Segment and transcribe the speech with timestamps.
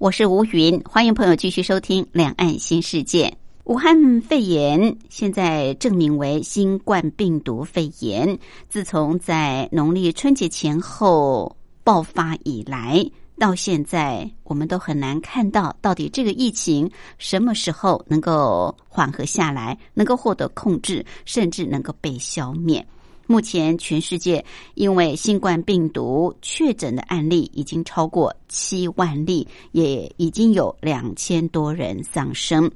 [0.00, 3.28] 我是吴云，欢迎朋友继续收听《两岸新世界》。
[3.64, 8.38] 武汉肺炎现在证明为新冠病毒肺炎，
[8.70, 13.04] 自从在农历春节前后爆发以来，
[13.38, 22.82] 到现在我们都很难看到到底这个疫情什么时候能够缓和下来，能够获得控制，甚至能够被消灭。
[23.30, 24.44] 目前，全世界
[24.74, 32.68] 因为新冠病毒确诊的案例已经超过七万例，也已经有两千多人丧生。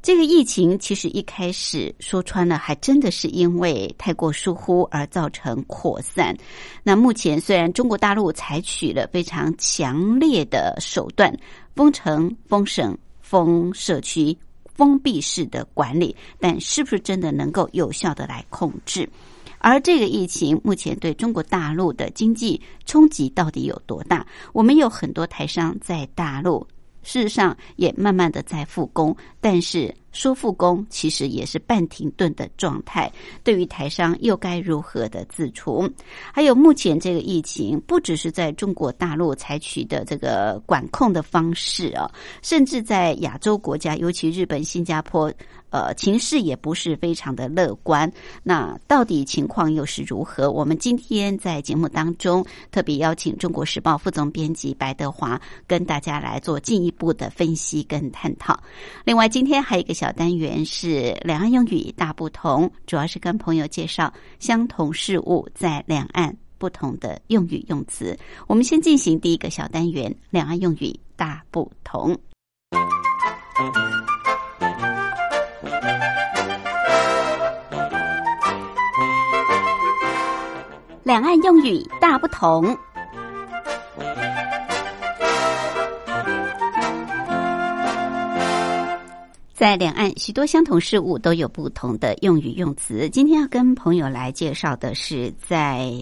[0.00, 6.36] 这个疫情其实一开始说穿了，还真的是因为太过疏忽而造成扩散。
[6.84, 11.36] 那目前虽然中国大陆采取了非常强烈的手段，
[11.74, 14.38] 封城、封省、封社区、
[14.72, 19.10] 封闭式的管理，但是不是真的能够有效的来控制？
[19.58, 24.26] 而这个疫情目前对中国大陆的经济冲击到底有多大？
[24.52, 26.66] 我们有很多台商在大陆，
[27.02, 29.94] 事实上也慢慢的在复工，但是。
[30.12, 33.12] 说复工其实也是半停顿的状态，
[33.44, 35.88] 对于台商又该如何的自处？
[36.32, 42.10] 还有目前这个疫情，不只是在中国大陆采取的这个管控的方式啊，
[42.42, 45.32] 甚至在亚洲国家，尤其日本、新加坡，
[45.70, 48.10] 呃，情势也不是非常的乐观。
[48.42, 50.50] 那到底情况又是如何？
[50.50, 58.58] 我们今天在节目当中特别邀请中国时报副总编辑白德华跟大家来做进一步的分析跟探讨。
[59.04, 60.12] 另外，今天还有一个小。
[60.18, 68.18] 单元是两岸用语大不同，主要是跟朋友介绍相同事物在两岸不同的用语用词。
[68.48, 72.18] 我们先进行第一个小单元：两岸用语大不同。
[81.04, 82.76] 两岸用语大不同。
[89.58, 93.10] 在两岸，许多相同事物都有不同的用语用词。
[93.10, 95.92] 今天要跟朋友来介绍的是，在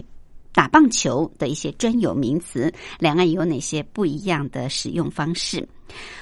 [0.53, 5.67] 打棒球的一些专有名词，两岸有哪些不一样的使用方式？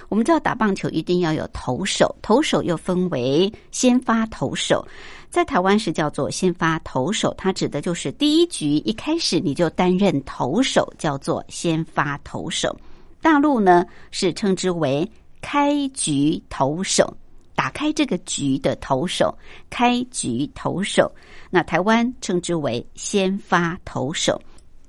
[0.07, 4.87] 我们知道打棒球一定要有投手，投手又分为先发投手，
[5.29, 12.73] 在台湾是叫做先发投手，它指的就是第一局一开始你就担任投手，叫做先发投手。
[13.19, 15.05] 大陆呢是称之为
[15.41, 17.13] 开局投手。
[17.65, 19.35] 打开这个局的投手，
[19.71, 21.11] 开局投手，
[21.49, 24.39] 那台湾称之为先发投手。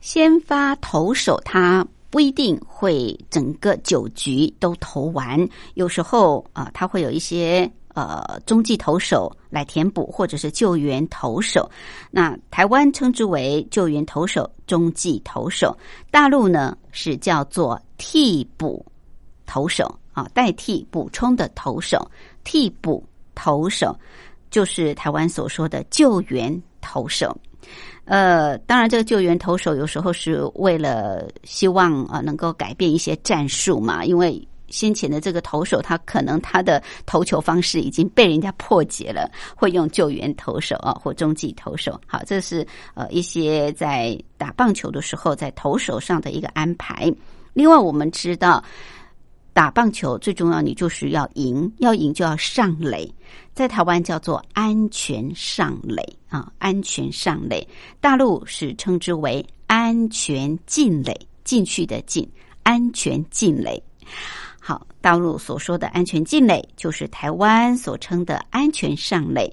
[0.02, 11.70] 先发投手他不一定会整个九局都投完，有时候啊，他会有一些呃中继投手来填补，或者是救援投手。
[12.10, 15.74] 那台湾称之为救援投手、中继投手，
[16.10, 18.84] 大陆呢是叫做替补
[19.46, 22.06] 投手啊，代替补充的投手。
[22.46, 23.94] 替补投手
[24.50, 27.36] 就是台湾所说的救援投手，
[28.04, 42.00] 呃，当然这个救援投手有时候是为了希望啊能够改变一些战术嘛，因为先前的这个投手他可能他的投球方式已经被人家破解了，会用救援投手啊或中继投手。
[42.06, 42.64] 好，这是
[42.94, 47.12] 呃一些在打棒球的时候在投手上的一个安排。
[47.52, 48.62] 另外我们知道。
[49.56, 53.10] 打棒球最重要，你就是要赢，要赢就要上垒，
[53.54, 57.66] 在台湾叫做安全上垒啊，安全上垒。
[57.98, 62.30] 大陆是称之为安全进垒，进去的进，
[62.64, 63.82] 安全进垒。
[64.60, 69.50] 好，大陆所说的安全进垒，就是台湾所称的安全上垒。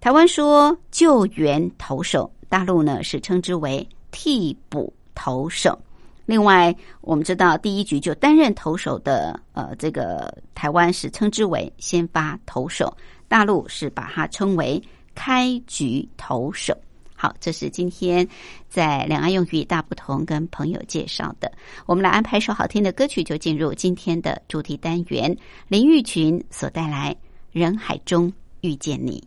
[0.00, 5.78] 台湾说救援投手，大陆呢是称之为替补投手。
[6.26, 12.94] 另外，我们知道第一局就担任投手的，呃，这个台湾是称之为先发投手，
[13.28, 14.82] 大陆是把它称为
[15.14, 16.76] 开局投手。
[17.14, 18.28] 好，这是今天
[18.68, 21.50] 在两岸用语大不同跟朋友介绍的。
[21.86, 25.34] 我们来安排首好听的歌曲，就进入今天的主题单元。
[25.68, 27.14] 林玉群所带来
[27.52, 28.30] 《人海中
[28.60, 29.26] 遇见你》。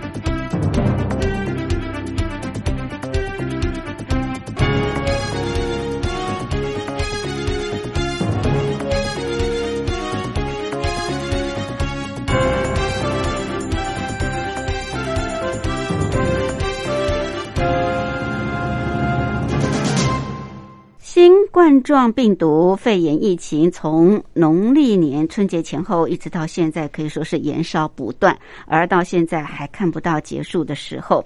[21.61, 31.23] 冠状病毒肺炎疫情从农历年春节前后一直到现在，可以说是延烧不断，而到现在还看不到结束的时候。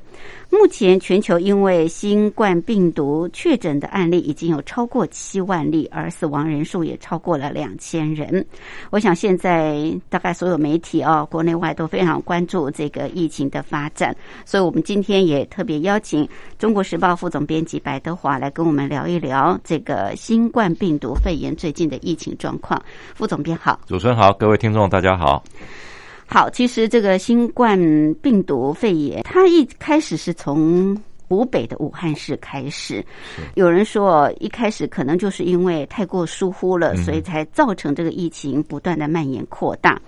[0.50, 8.46] 目前全球因为新冠病毒确诊的案例已经有超过七万例，而死亡人数也超过了两千人。
[8.90, 14.14] 我想现在大概所有媒体啊，国内外都非常关注这个疫情的发展，
[14.44, 16.28] 所以我们今天也特别邀请
[16.60, 22.82] 中国时报副总编辑白德华来跟我们聊一聊这个新冠病毒肺炎最近的疫情状况。
[23.14, 23.80] 副总编好。
[23.86, 25.44] 主持人好，各位听众大家好。
[26.26, 27.78] 好，其实这个新冠
[28.24, 33.06] 病毒肺炎，它一开始是从湖北的武汉市开始。
[33.54, 40.02] 有人说，一开始可能就是因为太过疏忽了，所以才造成这个疫情不断的蔓延扩大。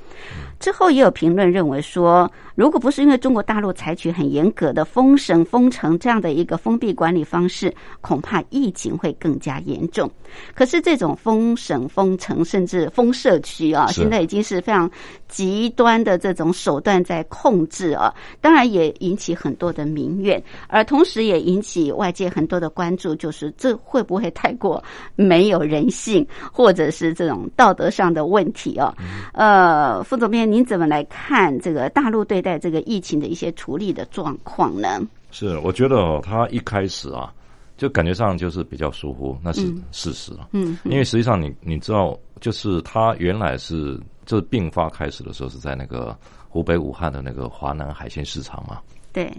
[0.59, 7.71] 之后也有评论认为说，如果不是因为中国大陆采取很严格的封省、封城这样的一个封闭管理方式，
[8.01, 10.09] 恐怕疫情会更加严重。
[10.55, 14.89] 可是这种封省、封城，甚至封社区啊，现在已经是非常
[15.27, 18.11] 极端的这种手段在控制啊，
[18.41, 24.83] 当然也引起很多的民怨，而同时也引起外界很多的关注，就是这会不会太过
[25.15, 28.91] 没有人性，或者是这种道德上的问题啊？
[29.33, 35.01] 呃，副总编，您怎么来看这个大陆对待这个疫情的一些处理的状况呢？
[35.32, 37.34] 是，我觉得哦，他一开始啊，
[37.75, 39.62] 就感觉上就是比较疏忽，那是
[39.92, 40.48] 事实了。
[40.54, 48.80] 嗯，因为实际上你你知道，就是他原来是就是病发开始的时候是在那个湖北武汉的那个华南海鲜市场嘛。
[49.12, 49.30] 对，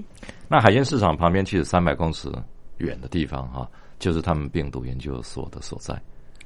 [0.47, 2.31] 那海鲜市场旁边其实三百公尺
[2.77, 3.67] 远的地方哈、
[3.99, 5.99] 就是他们病毒研究所的所在。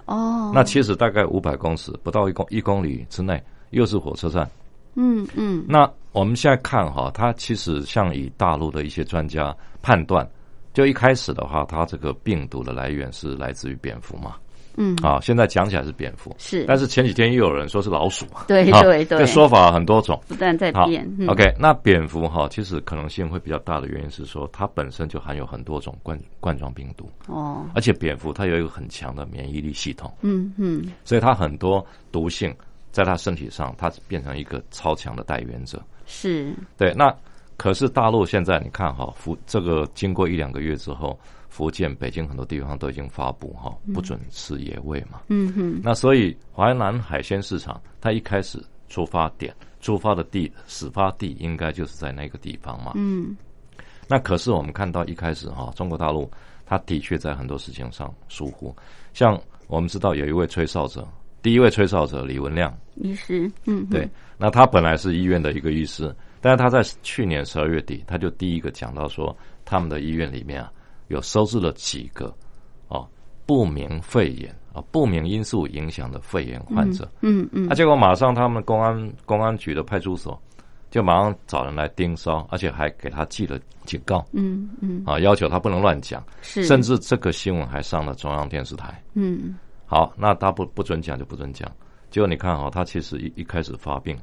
[0.04, 4.48] 哦，那其实大概五百公尺，不到一公一公里之内，又是火车站。
[4.94, 5.64] 嗯嗯。
[5.68, 10.28] 那我们现在看哈，它其实像以大陆的一些专家判断，
[10.74, 14.36] 就一开始的话，它这个病毒的来源是来自于蝙蝠嘛，
[14.76, 19.18] 嗯，啊，现在讲起来是蝙蝠，是，但是前几天又有人说是老鼠，对啊对对。
[19.18, 20.18] 这说法很多种。
[20.28, 21.06] 不断在好变。
[21.18, 30.84] 嗯，OK，那蝙蝠哈，其实可能性会比较大的原因是说，它本身就含有很多种冠冠状病毒，哦，而且蝙蝠它有一个很强的免疫力系统，嗯嗯。
[31.04, 32.54] 所以它很多毒性
[32.92, 35.82] 在他身体上，他变成一个超强的代言者。
[36.06, 37.12] 是，对，那
[37.56, 41.18] 可是大陆现在你看哈，福这个经过一两个月之后，
[41.48, 45.22] 福建、北京很多地方都已经发布哈，不准吃野味嘛。
[45.28, 52.92] 嗯哼，那所以淮南海鲜市场，它一开始出发点、出发的地、始发地应该就是在那个地方嘛。
[52.94, 53.36] 嗯
[54.08, 56.30] 那可是我们看到一开始哈，中国大陆
[56.66, 58.74] 它的确在很多事情上疏忽，
[59.14, 61.06] 像我们知道有一位吹哨者，
[61.42, 64.08] 第一位吹哨者李文亮，医师，嗯，对，
[64.38, 70.70] 那他本来是医院的一个医师，但是他在去年十二月底，他就第一个讲到说，他们的医院里面啊，
[71.08, 72.32] 有收治了几个
[72.86, 73.06] 哦
[73.44, 80.40] 不明肺炎啊不明因素影响的肺炎患者，嗯嗯那、结果马上他们公安公安局的派出所
[80.90, 89.02] 就马上找人来盯梢，而且还给他记了警告嗯嗯，啊，要求他不能乱讲，是，甚至这个新闻还上了中央电视台。
[89.14, 89.58] 嗯
[89.92, 91.70] 好，那他不不准讲就不准讲。
[92.10, 94.18] 结果你看哈、他其实一一开始发病，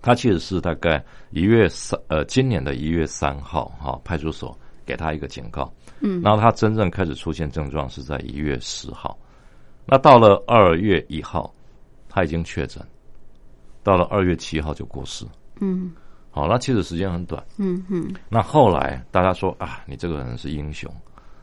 [0.00, 9.18] 他其实是大概一月三呃今年的一月三号哈、派出所给他一个警告，嗯，然后他真正开始出现症状是在一月十号，
[9.84, 11.52] 那到了二月一号
[12.08, 12.80] 他已经确诊，
[13.82, 15.26] 到了二月七号就过世。
[15.60, 15.90] 嗯
[16.30, 17.44] 好，那其实时间很短。
[17.58, 20.88] 嗯嗯那后来大家说啊，你这个人是英雄，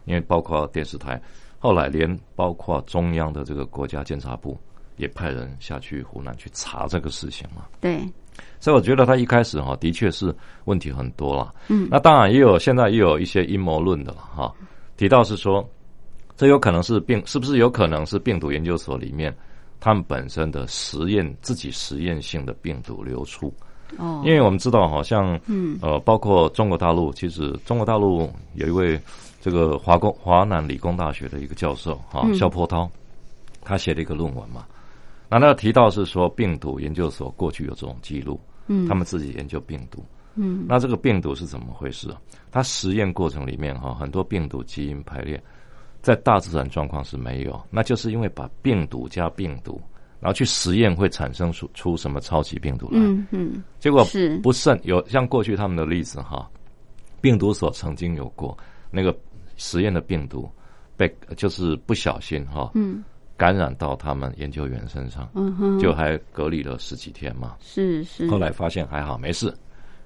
[0.05, 1.21] 因为包括电视台，
[1.61, 4.59] 后来连包括中央的这个国家监察部
[4.97, 7.65] 也派人下去湖南去查这个事情嘛。
[7.79, 8.01] 对，
[8.59, 11.53] 所以我觉得他一开始哈，的确是问题很多了。
[11.69, 14.51] 嗯那当然也有现在也有一些阴谋论的了哈，
[14.97, 15.63] 提到是说，
[16.35, 19.33] 这有可能是病，是不是有可能是病毒研究所里面
[19.79, 23.53] 他们本身的实验自己实验性的病毒流出？
[23.97, 28.99] 哦，因为我们知道，好像嗯呃，包括中国大陆，其实中国大陆有一位
[29.41, 32.89] 这个华工华南理工大学的一个教授哈、嗯肖波涛，
[33.61, 34.65] 他写了一个论文嘛。
[35.27, 40.05] 那他提到是说，病毒研究所过去有这种记录，嗯，他们自己研究病毒。
[40.35, 42.07] 嗯那这个病毒是怎么回事？
[42.51, 45.41] 它实验过程里面哈，很多病毒基因排列
[46.01, 49.81] 在大自然状况是没有，那就是因为把病毒加病毒，
[50.19, 52.99] 然后去实验会产生出出什么超级病毒来。
[52.99, 56.49] 嗯嗯结果是不慎有像过去他们的例子哈，
[57.19, 58.57] 病毒所曾经有过
[58.89, 59.13] 那个
[59.61, 60.49] 实验的病毒
[60.97, 63.03] 被就是不小心哈嗯。
[63.37, 67.55] 感染到他们研究员身上，嗯哼，就还隔离了十几天嘛。
[67.59, 69.51] 是是，后来发现还好没事，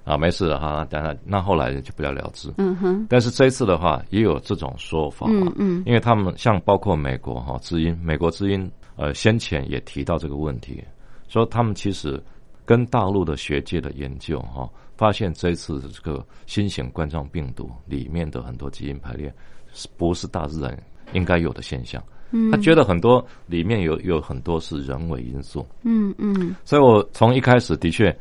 [0.05, 2.49] 啊，没事了哈，当然那后来就不了了之。
[2.59, 5.83] 嗯哼，但是这一次的话，也有这种说法嗯。
[5.85, 10.81] 因为他们像包括美国哈知音，美国知音呃先前也提到这个问题，
[11.27, 12.23] 说他们其实
[12.63, 19.33] 跟大陆的学界的研究哈，发现这一次的这个新型冠状病毒里面的很多基因排列
[19.73, 20.77] 是不是大自然
[21.13, 22.01] 应该有的现象？
[22.31, 22.49] 嗯。
[22.51, 26.55] 他觉得很多里面有有很多是人为因素，嗯嗯。
[26.63, 28.17] 所以我从一开始的确，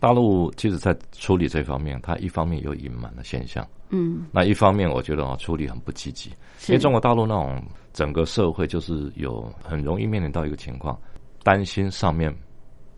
[0.00, 6.30] 大陆其实在处理这方面，他一方面有隐瞒的现象，嗯，那一方面我觉得啊处理很不积极，
[6.68, 10.98] 因为中国大陆那种整个社会就是有很容易面临到一个情况，
[11.42, 12.34] 担心上面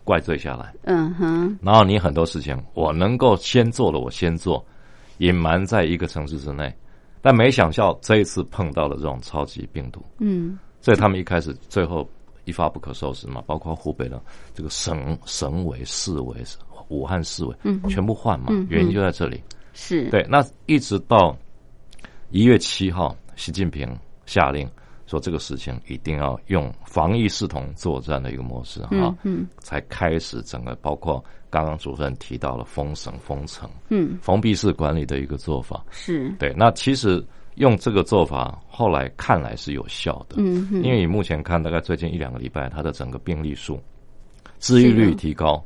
[0.08, 4.64] 怪罪下来，嗯哼，然后你很多事情我能够先做的，我先做，
[5.18, 6.74] 隐瞒在一个城市之内，
[7.20, 10.58] 但没想到这一次碰到了这种超级病毒，嗯。
[10.80, 12.08] 所以他们一开始最后
[12.46, 14.18] 一发不可收拾嘛，包括湖北的
[14.54, 16.42] 这个省省委、市委、
[16.88, 19.42] 武汉市委，嗯全部换嘛嗯，原因就在这里。
[19.74, 21.36] 是，对，那一直到
[22.30, 24.66] 一月七号，习近平下令
[25.08, 29.48] 说这个事情一定要用防疫视同作战的一个模式哈、嗯嗯。
[29.58, 35.84] 才开始整个包括刚刚主持人提到了封省、封城、嗯，封闭式管理的一个做法。
[35.90, 37.24] 是，对，那其实
[37.54, 40.36] 用这个做法，后来看来是有效的。
[40.38, 43.80] 嗯哼，因为你目前看，大概最近一两个礼拜，它的整个病例数、
[44.58, 45.64] 治愈率提高，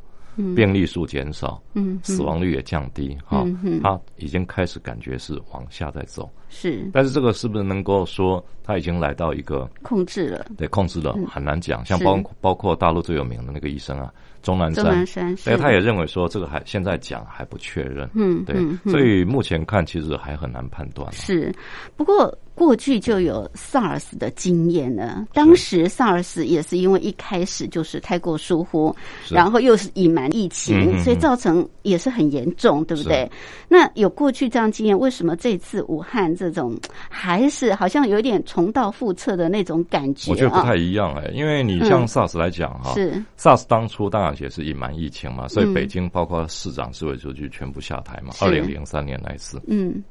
[0.54, 3.44] 病例数减少，嗯死亡率也降低，哈
[3.82, 6.30] 它已经开始感觉是往下在走。
[6.48, 6.88] 是。
[6.92, 11.84] 但是这个是不是能够说它已经来到一个控制了，对控制了，很难讲。
[11.84, 12.04] 像是。
[12.04, 14.94] 包包括大陆最有名的那个医生啊，钟南钟山，
[15.26, 18.90] 南山他也认为说这个还现在讲还不确认，对嗯嗯，嗯。
[18.90, 21.12] 所以目前看其实还很难判断啊。
[21.12, 21.54] 是，
[21.96, 25.26] 不过过去就有 SARS 的经验呢。
[25.32, 28.94] 当时 SARS 也是因为一开始就是太过疏忽，
[29.30, 33.30] 然后又是隐瞒疫情，所以造成也是很严重，对不对？
[33.68, 36.76] 那有过去这样经验，为什么这次武汉这种
[37.08, 40.32] 还是好像有点重蹈覆辙的那种感觉啊？
[40.32, 48.32] 我觉得不太一样哎、因为你像 SARS 来讲哈、是 SARS 当初当然也是隐瞒疫情嘛，所以嗯北京包括市长、市委书记全部下台嘛。
[48.34, 50.04] 是二零零三年那一次，嗯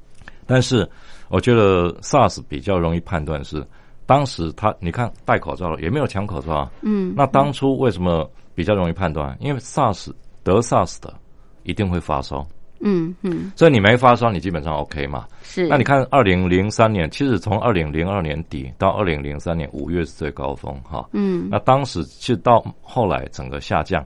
[0.48, 0.90] 但是
[1.30, 3.64] 我觉得 SARS 比较容易判断是，
[4.08, 6.72] 当时他你看戴口罩了，也没有抢口罩啊。
[6.82, 9.38] 嗯，那当初为什么比较容易判断？
[9.40, 10.12] 因为 SARS
[10.44, 11.14] 得 SARS 的
[11.62, 12.46] 一定会发烧，
[12.84, 15.28] 嗯嗯所以你没发烧，你基本上 OK 嘛。
[15.44, 15.68] 是。
[15.68, 21.08] 那你看，二零零三年，其实从二零零二年底到二零零三年五月是最高峰哈。
[21.14, 24.06] 嗯那当时其实到后来整个下降，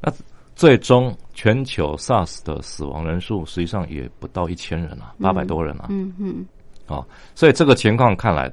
[0.00, 0.12] 那
[0.54, 5.86] 最终全球 SARS 的死亡人数实际上也不到一千人啊，八百多人啊。
[5.90, 6.46] 嗯嗯
[6.86, 8.52] 哦，所以这个情况看来，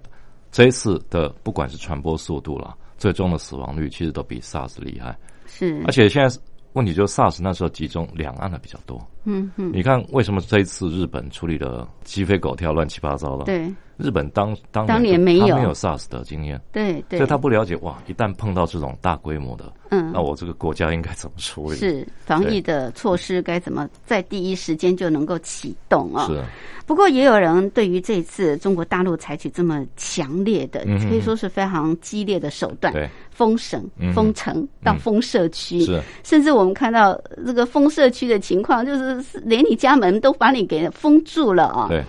[0.52, 5.18] 这一次的不管是传播速度啦，最终的死亡率其实都比 SARS 厉害。
[5.46, 6.40] 是而且现在
[6.74, 9.00] 问题就是 SARS 那时候集中两岸的比较多。
[9.26, 15.48] 嗯嗯你看为什么这一次日本处理的鸡飞狗跳、乱七八糟的？，对日本当当当年没有。
[15.48, 20.12] 他没有 SARS 的经验，对对，所以他不了解哇，一旦碰到这种大规模的，嗯。
[20.14, 21.78] 那我这个国家应该怎么处理？
[21.78, 26.28] 是防疫的措施该怎么在第一时间就能够启动啊？
[26.28, 26.44] 是。
[26.86, 36.02] 不过也有人对于这次中国大陆采取这么强烈的，嗯可以说是非常激烈的手段，对，封省嗯、封城到封社区，是。
[36.24, 41.88] 甚至我们看到这个封社区的情况，就是连你家门都把你给封住了啊。
[41.88, 42.04] 对，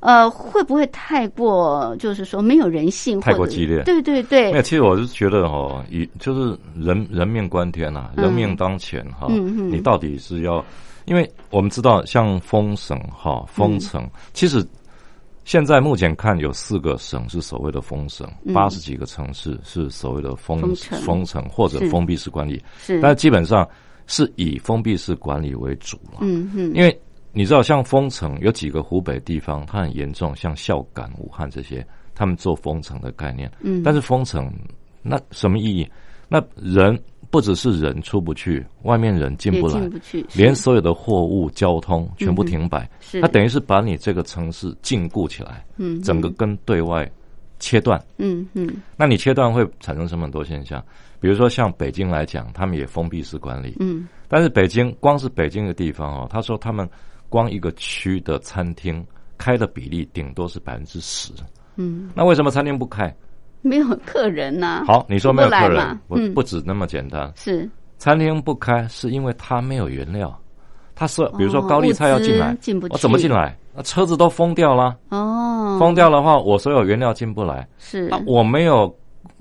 [0.00, 3.82] 呃，会不会太过，就是说没有人性，太过激烈？
[3.84, 4.50] 对对对。
[4.50, 9.70] 那，，其实我是觉得哦，以就是人人命关天呐、嗯人命当前哈、嗯嗯。
[9.70, 10.64] 你到底是要，
[11.04, 14.66] 因为我们知道像封省哈、封城，嗯其实
[15.44, 18.54] 现在目前看有四个省是所谓的封省，嗯。
[18.54, 20.98] 八十几个城市是所谓的封封城。
[21.02, 23.68] 封城或者封闭式管理，是，但基本上
[24.06, 26.20] 是以封闭式管理为主了。
[26.20, 27.00] 嗯嗯，因为
[27.32, 33.50] 你知道，像封城有几个湖北地方，它很严重，像孝感、武汉这些，他们做封城的概念。
[33.60, 34.52] 嗯但是封城
[35.02, 35.88] 那什么意义？
[36.28, 36.98] 那人
[37.30, 42.88] 不只是人出不去，外面人进不来，进不去，连所有的货物、交通全部停摆。
[43.00, 47.10] 是它等于是把你这个城市禁锢起来，嗯整个跟对外
[47.58, 48.00] 切断。
[48.18, 50.84] 嗯嗯那你切断会产生什么很多现象？
[51.20, 56.88] 比如说像北京来讲，他们也封闭式管理，嗯但是北京光是北京的地方哦，他说他们
[57.30, 59.02] 光一个区的餐厅
[59.38, 61.32] 开的比例顶多是百分之十。
[61.76, 63.14] 嗯，那为什么餐厅不开？
[63.62, 66.34] 没有客人呐、好，你说没有客人出不不嗯。
[66.34, 67.32] 不止那么简单。
[67.36, 67.68] 是。
[67.96, 70.38] 餐厅不开是因为它没有原料，
[70.94, 72.94] 它是比如说哦高丽菜要进来进不去。
[72.94, 73.56] 我怎么进来？
[73.74, 78.08] 那车子都封掉了，哦，封掉的话，我所有原料进不来，是。
[78.08, 78.92] 啊，我没有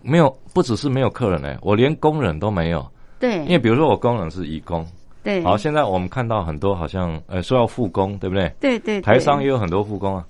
[0.01, 2.85] 没有，不只是没有客人哎，我连工人都没有。
[3.19, 4.85] 对，因为比如说我工人是义工，
[5.23, 8.47] 对，好，现在我们看到很多好像呃说要复工，对不对？
[8.59, 9.01] 对对，对。
[9.01, 10.25] 台商也有很多复工啊，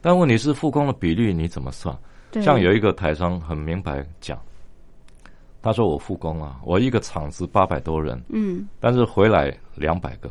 [0.00, 1.96] 但问题是复工的比率你怎么算？
[2.30, 2.42] 对。
[2.42, 4.38] 像有一个台商很明白讲，
[5.62, 8.68] 他说我复工啊，我一个厂子八百多人，嗯。
[8.78, 10.30] 但是回来两百个，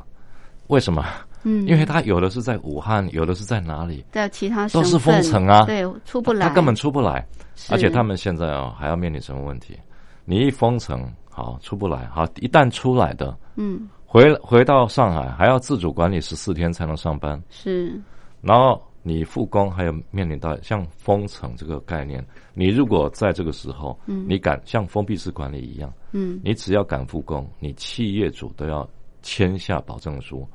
[0.68, 1.04] 为什么？
[1.46, 5.66] 嗯，因为他有的是在武汉，有的是在哪里，在其他都是封城啊。
[5.66, 7.26] 对，出不来，他根本出不来，
[7.70, 9.78] 而且他们现在啊还要面临什么问题？
[10.24, 18.00] 你一封城，好出不来，好一旦出来的，嗯回回到上海还要自主管理十四天才能上班，是。
[18.42, 22.24] 然后你复工还有面临到像封城这个概念，
[22.54, 24.24] 你如果在这个时候，嗯。
[24.30, 26.40] 你敢像封闭式管理一样，嗯。
[26.44, 28.88] 你只要敢复工，你企业主都要
[29.24, 30.48] 签下保证书，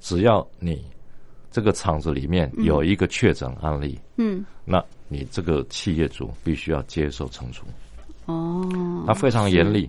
[0.00, 0.82] 只要你
[1.50, 4.42] 这个厂子里面有一个确诊案例，嗯。
[4.64, 7.66] 那你这个企业主必须要接受惩处，
[8.24, 8.66] 哦，
[9.06, 9.86] 那非常严厉。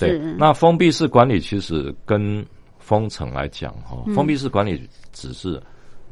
[0.00, 2.44] 对，那封闭式管理其实跟
[2.78, 4.14] 封城来讲，哈、嗯。
[4.14, 5.60] 封闭式管理只是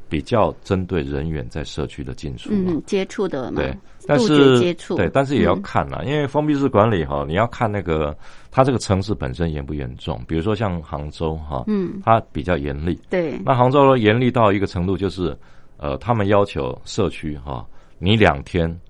[0.08, 2.72] 比较针对人员在社区的进出嘛。
[2.72, 4.96] 嗯接触的嘛，对，但是接触。
[4.96, 5.62] 对，但是也要嗯。
[5.62, 8.16] 看啦，因为封闭式管理哈，你要看那个
[8.50, 10.20] 它这个城市本身严不严重。
[10.26, 12.00] 比如说像杭州哈，嗯。
[12.04, 13.00] 它比较严厉。
[13.08, 15.36] 对，那杭州呢，严厉到一个程度，就是
[15.76, 17.66] 呃，他们要求社区哈，
[17.98, 18.80] 你两天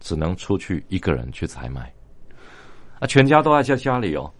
[0.00, 1.92] 只能出去一个人去采买，
[2.98, 4.30] 啊，全家都在家家里哦，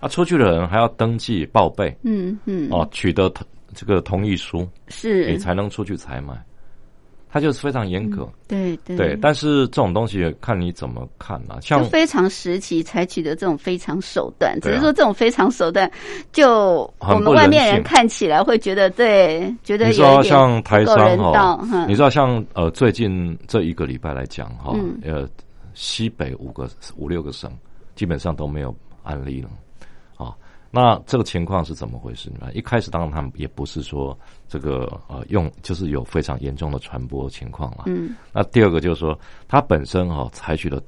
[0.00, 1.94] 啊，出去的人还要登记报备。
[2.02, 2.68] 嗯嗯。
[2.70, 5.30] 哦，取得同这个同意书，是。
[5.30, 6.34] 你才能出去采买，
[7.28, 8.28] 他就是非常严格。
[8.48, 8.96] 对对。
[8.96, 15.88] 对，但是这种东西看你怎么看啦、就像非常时期采取的这种非常手段，只是说这种非常手段，
[16.32, 24.98] 就我们外面人看起来会觉得对，觉得有一点像台商哈道，你知道像呃最近这一个礼拜来讲哈，嗯。
[25.04, 25.28] 呃
[25.72, 27.50] 西北五个五六个省
[28.00, 29.50] 基本上都没有案例了，
[30.16, 30.34] 啊，
[30.70, 32.50] 那这个情况是怎么回事呢？
[32.54, 38.16] 一开始当然他们也不是说这个呃用就是有非常严重的传播情况了，嗯。
[38.32, 39.14] 那第二个就是说
[39.46, 40.82] 它本身哈、采取了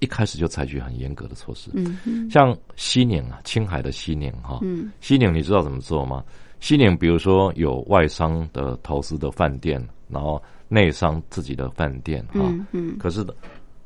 [0.00, 4.92] 一开始就采取很严格的措施，嗯嗯像西宁啊，青海的西宁哈，嗯。
[5.00, 6.22] 西宁你知道怎么做吗？
[6.60, 10.38] 西宁比如说有外商的投资的饭店，然后
[10.68, 12.98] 内商自己的饭店哈，嗯嗯。
[12.98, 13.24] 可是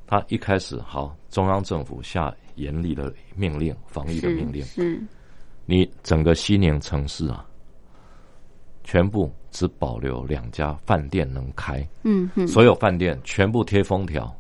[0.07, 5.03] 他一开始好，中央政府下严厉的命令，防疫的命令，是
[5.65, 7.45] 你整个西宁城市啊，
[8.85, 14.33] 全部只保留两家饭店能开，嗯嗯所有饭店全部贴封条，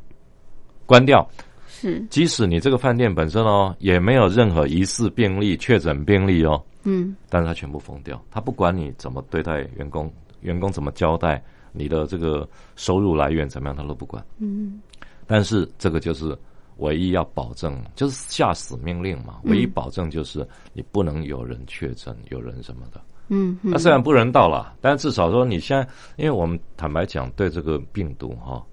[0.86, 1.28] 关掉。
[1.68, 2.00] 是。
[2.08, 7.14] 即使你这个饭店本身哦，也没有任何疑似病例、确诊病例哦，嗯。
[7.28, 14.24] 但是他全部封掉，他不管你怎么对待员工，员工怎么交代，你的这个收入来源怎么样，他都不管。
[14.38, 14.80] 嗯
[15.26, 16.36] 但是这个就是
[16.76, 23.00] 唯一要保证，就是下死命令嘛，唯一保证就是你不能有人确诊，有人什么的。
[23.28, 28.64] 嗯嗯那虽然不人道了，但至少说你现在，因为我们坦白讲，对这个病毒哈、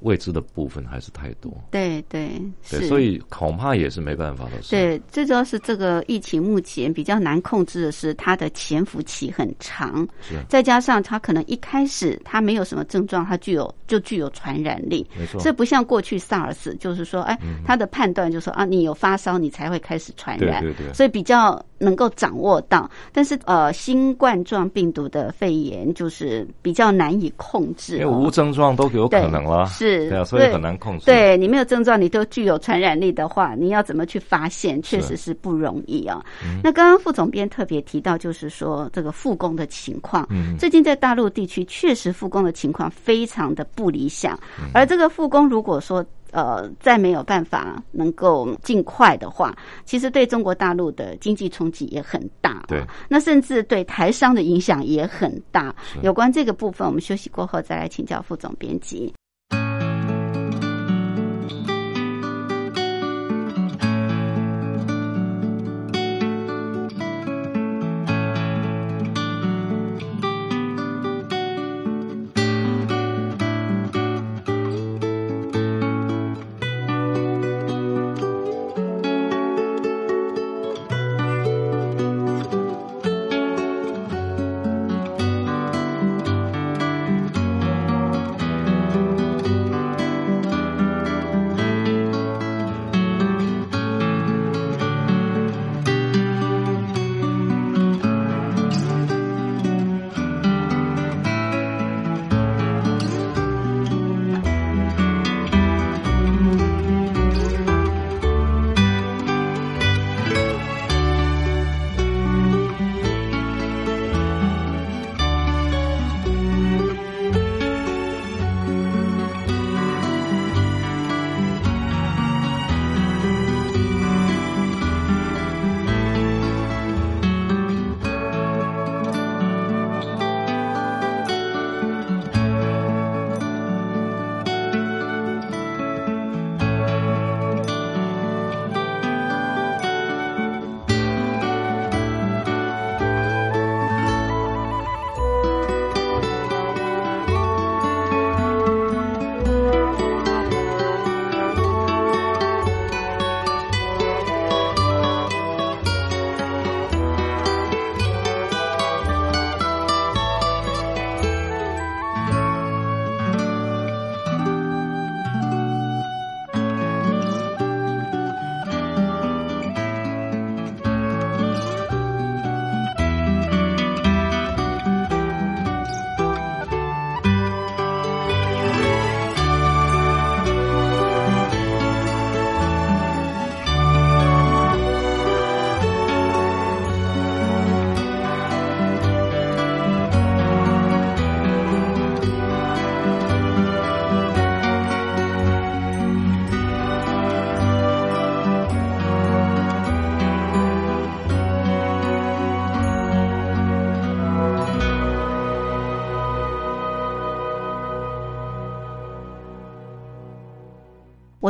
[0.00, 2.30] 未知的部分还是太多，对对
[2.70, 4.70] 对，所以恐怕也是没办法的事。
[4.70, 10.34] 对，最主要是这个疫情目前比较难控制的是它的潜伏期很长，是。
[10.48, 15.06] 再加上它可能一开始它没有什么症状，它具有就具有传染力。
[15.18, 22.88] 没错，这不像过去 SARS，就是说，哎，他的判断就是说啊，你有发烧，你才会开始传染，对对对，所以比较能够掌握到。
[23.12, 31.06] 但是呃，新冠状病毒的肺炎就是比较难以控制、因为哦，无症状都有可能啦，是对啊，所以很难控制。
[31.06, 36.24] 对你没有症状，你都具有传染力的话，你要怎么去发现，确实是不容易啊。
[36.44, 46.04] 嗯那刚刚副总编特别提到，就是说这个复工的情况，嗯最近在大陆地区确实复工的情况非常的不理想，嗯而这个复工如果说。
[46.32, 52.64] 呃，再没有办法能够尽快的话，其实对中国大陆的经济冲击也很大、啊。
[52.68, 55.74] 对，那甚至对台商的影响也很大。
[56.02, 59.12] 有关这个部分，我们休息过后再来请教副总编辑。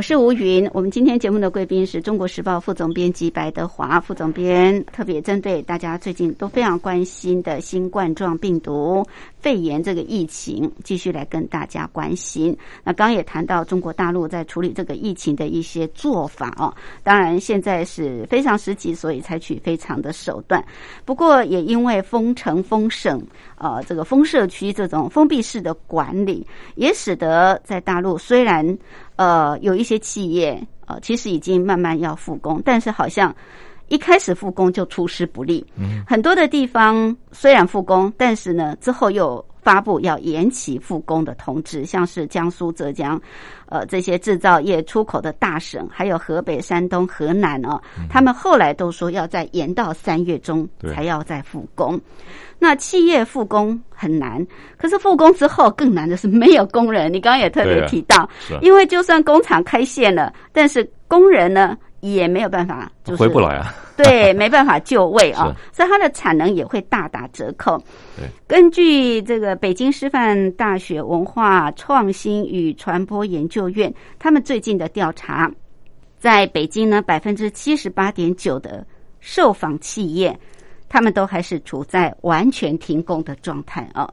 [0.01, 0.67] 我是吴云。
[0.73, 9.07] 我们今天节目的贵宾是中国时报副总编辑白德华副总编，特别针对大家最近都非常关心的新冠状病毒
[9.41, 12.57] 肺炎这个疫情，继续来跟大家关心。
[12.83, 20.65] 那刚也谈到中国大陆在处理这个疫情的一些做法哦，当然现在是非常时期，所以采取非常的手段。
[21.05, 23.23] 不过也因为封城、封省、
[23.59, 28.79] 呃这个封社区这种封闭式的管理，也使得在大陆虽然
[29.21, 33.35] 呃有一些企业呃其实已经慢慢要复工，但是好像
[33.89, 35.63] 一开始复工就出师不利。
[35.77, 43.21] 嗯，很多的地方虽然复工，但是呢之后又发布要延期复工的通知，像是江苏、浙江，
[43.67, 52.01] 呃这些制造业出口的大省，还有河北、山东、河南哦，他们后来都说要再延到三月中才要再复工。
[52.59, 54.47] 那企业复工很难，
[54.77, 57.11] 可是复工之后更难的是没有工人。
[57.11, 58.29] 你刚刚也特别提到，啊
[58.61, 63.75] 因为就算工厂开线了，但是工人呢也没有办法，就是回不来啊。
[63.97, 67.77] 对，没办法就位啊， 所以它的产能也会大打折扣。
[68.17, 75.51] 对，根据这个北京师范大学文化创新与传播研究院他们最近的调查，
[76.19, 78.87] 在北京呢，百分之七十八点九的
[79.21, 80.35] 受访企业，
[80.89, 84.11] 他们都还是处在完全停工的状态啊。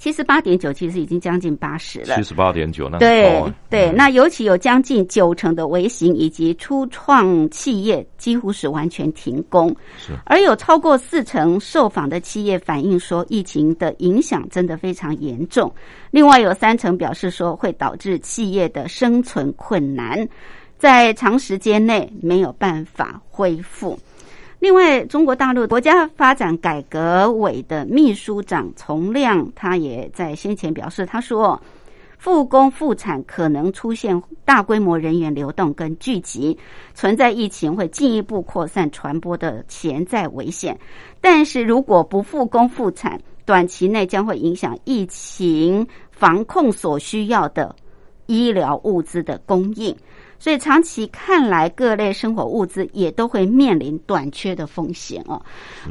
[0.00, 2.16] 七十八点九其实已经将近八十了。
[2.16, 3.94] 七，十八点九，那很对对，嗯。
[3.94, 10.14] 那尤其有将近九成的微型以及初创企业几乎是完全停工，是。
[10.24, 15.70] 而有超过四成受访的企业反映说，疫情的影响真的非常严重。
[16.10, 20.26] 另外有三成表示说，会导致企业的生存困难，
[20.78, 23.98] 在长时间内没有办法恢复。
[24.60, 31.58] 另外，中国大陆国家发展改革委的秘书长丛亮，他也在先前表示，他说，
[32.18, 36.58] 复工复产可能出现大规模人员流动跟聚集，
[36.92, 40.78] 存在疫情会进一步扩散传播的潜在危险。
[41.22, 47.74] 但是如果不复工复产，短期内将会影响疫情防控所需要的
[48.26, 49.96] 医疗物资的供应。
[50.40, 55.40] 所以长期看来，各类生活物资也都会面临短缺的风险哦。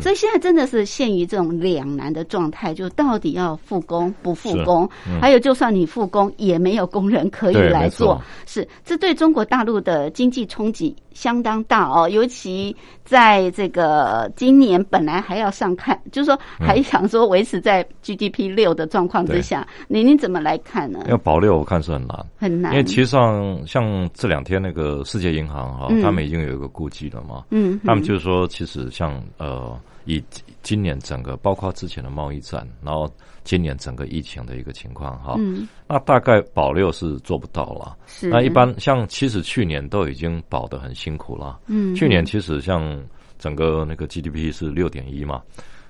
[0.01, 4.89] 所以现在真的是陷于这种两难的状态，就到底要复工不复工，
[5.21, 8.19] 还有就算你复工，也没有工人可以来做。
[8.47, 20.99] 是，这对中国大陆的经济冲击相当大哦，尤其在这个今年本来还要上看，就是说还想说维持在 GDP 六的状况之下，你你怎么来看呢？
[21.07, 22.25] 要保六，我看是很难。
[22.37, 26.01] 很难，因为其实上像这两天那个世界银行哈、嗯。
[26.01, 29.77] 他们已经有一个估计了嘛，嗯，他们就是说，其实像呃，
[30.09, 30.23] 以
[30.63, 33.07] 今年整个包括之前的贸易战，然后
[33.43, 35.67] 今年整个疫情的一个情况哈，嗯。
[35.87, 37.95] 那大概保六是做不到了。
[38.07, 38.27] 是。
[38.27, 41.93] 那一般像其实去年都已经保得很辛苦了，嗯。
[41.93, 42.99] 去年其实像
[43.37, 45.43] 整个那个 GDP 是六点一嘛，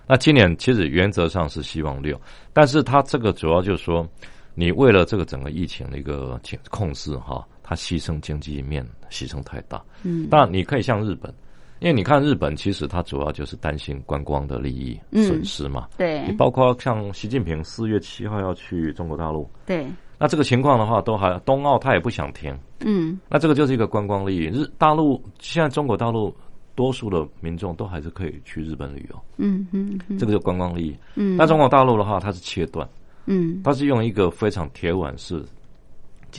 [0.05, 2.19] 那今年其实原则上是希望六，
[2.51, 4.05] 但是它这个主要就是说，
[4.53, 9.81] 你为了这个整个疫情的一个情控制哈，它牺牲经济面牺牲太大。
[10.03, 10.27] 嗯。
[10.29, 11.33] 那你可以像日本，
[11.79, 16.25] 因为你看日本其实它主要就是担心观光的利益嗯损失嘛，对。
[16.27, 19.87] 你包括像习近平四月七号要去中国大陆，对。
[20.17, 23.17] 那这个情况的话，都还冬奥他也不想停，嗯。
[23.29, 24.39] 那这个就是一个观光利益。
[24.47, 26.35] 日大陆现在中国大陆
[26.75, 30.17] 多数的民众都还是可以去日本旅游，嗯嗯嗯。
[30.17, 30.97] 这个就观光利益。
[31.15, 31.37] 嗯。
[31.37, 32.85] 那中国大陆的话，它是切断，
[33.25, 33.61] 嗯。
[33.63, 35.41] 它是用一个非常铁腕式、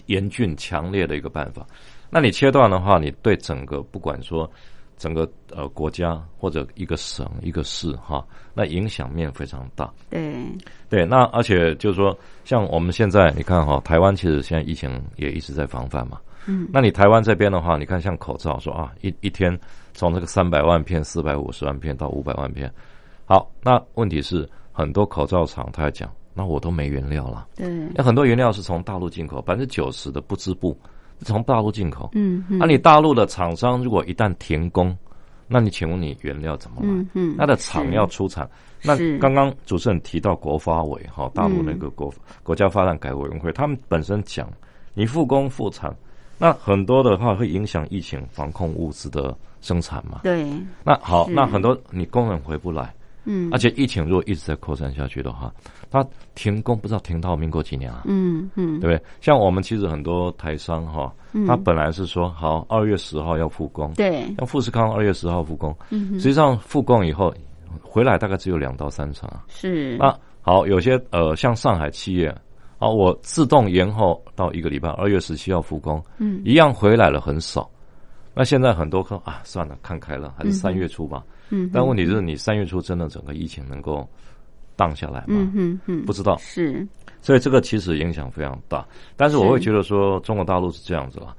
[0.05, 1.67] 严峻强烈的一个办法。
[2.11, 4.51] 那你切断的话，你对整个不管说
[5.01, 9.91] 整个呃国家或者一个省一个市哈，那影响面非常大。
[10.11, 10.37] 对。
[10.91, 16.21] 对，那而且就是说，像我们现在你看哈，台湾其实现在疫情也一直在防范嘛。
[16.47, 19.59] 嗯，那你台湾这边的话，你看像口罩说啊，一一天
[19.95, 22.71] 从这个三百万片、四百五十万片到五百万片，
[23.25, 27.67] 好，那问题是很多口罩厂他在讲，那我都没原料了，对。
[27.95, 32.11] 那很多原料是从大陆进口，百分之九十的不织布是从大陆进口。
[32.15, 34.97] 嗯嗯那、你大陆的厂商如果一旦停工，
[35.47, 36.89] 那你请问你原料怎么来？
[36.89, 38.49] 嗯嗯它的厂要出产。
[38.83, 42.11] 那刚刚主持人提到国发委哈，大陆那个国、
[42.43, 44.49] 国家发展改革委员会，他们本身讲，
[44.95, 45.95] 你复工复产，
[46.39, 50.21] 那很多的话会影响疫情防控物资的生产嘛。
[50.23, 50.51] 对
[50.83, 52.95] 那好，那很多你工人回不来，
[53.33, 55.53] 嗯而且疫情如果一直在扩散下去的话，
[55.91, 58.03] 它停工不知道停到民国几年啊？
[58.07, 59.03] 嗯嗯对不对？
[59.21, 67.33] 像我们其实很多台商哈，嗯他本来是说好二月十号要复工，对像富士康二月十号复工，嗯实际上复工以后
[67.83, 69.45] 回来大概只有两到三成啊。
[69.49, 70.13] 是那
[70.43, 72.29] 好，有些呃像上海企业
[72.79, 77.69] 啊，我自动延后到一个礼拜，二月十七号复工，嗯一样回来了很少。
[78.33, 81.23] 那现在很多客啊，算了，看开了，还是嗯三月初吧。
[81.51, 84.09] 嗯，但问题是你三月初真的整个疫情能够
[84.77, 85.27] 荡下来吗？
[85.29, 86.37] 嗯哼哼，不知道。
[86.39, 86.87] 是
[87.21, 88.87] 所以这个其实影响非常大。
[89.17, 91.37] 但是我会觉得说，中国大陆是这样子啦，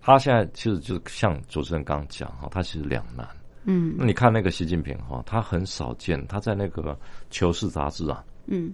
[0.00, 3.28] 他现在其实就是像主持人刚刚讲哈，他其实两难。
[3.64, 6.82] 嗯那你看那个习近平哈，他很少见，他在那个
[7.28, 8.72] 《求是》杂志啊，嗯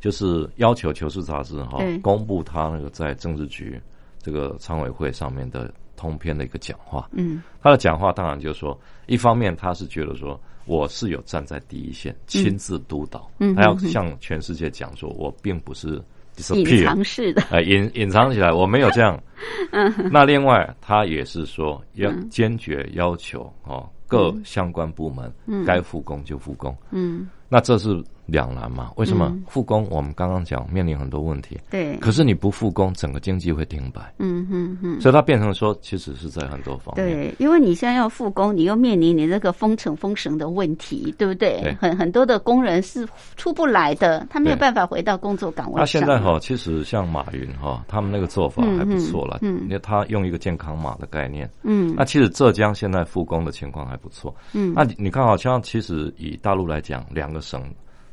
[0.00, 3.80] 就是要求《求是》杂志哈对公布他那个在政治局
[4.20, 7.06] 这个常委会上面的通篇的一个讲话。
[7.12, 7.42] 嗯。
[7.60, 13.90] 他的讲话当然就是说，一方面他是觉得说我是有站在第一线，亲自督导，嗯他要嗯嗯。
[13.90, 16.00] 向全世界讲说，我并不是
[16.54, 19.20] 隐藏式的，呃，隐隐藏起来，我没有这样。
[19.72, 19.92] 嗯。
[20.12, 22.28] 那另外，他也是说要嗯。
[22.30, 25.30] 坚决要求哦，各相关部门
[25.66, 26.74] 该复工就复工。
[26.92, 28.92] 嗯，那这是两难嘛？
[28.96, 29.86] 为什么嗯复工？
[29.90, 35.00] 我们刚刚讲面临很多问题，对，可是你不复工，整个经济会停摆，嗯哼哼。
[35.00, 37.06] 所以它变成说，其实是在很多方面。
[37.06, 41.60] 对，因为你现在要复工，你又面临你这个封城封绳的问题，对不对？
[41.62, 45.80] 对很很多的工人是出不来的，他没有对办法回到工作岗位上。
[45.80, 49.38] 那现在哈，其实像马云哈，他们那个做法还不错了。
[49.40, 51.48] 嗯嗯嗯因为他用一个健康码的概念。
[51.62, 54.34] 嗯那其实浙江现在复工的情况还不错。
[54.52, 57.62] 嗯那你你看，好像其实以大陆来讲，两个省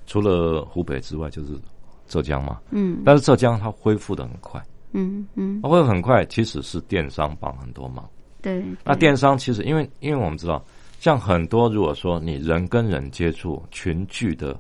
[0.06, 1.54] 除了湖北之外就是
[2.08, 2.60] 浙江嘛。
[2.72, 4.62] 嗯但是浙江它恢复的很快，
[4.94, 8.08] 嗯嗯，它恢复很快，其实是电商帮很多忙。
[8.42, 8.62] 对。
[8.62, 10.64] 对那电商其实因为因为我们知道，
[11.00, 14.56] 像很多如果说你人跟人接触群聚的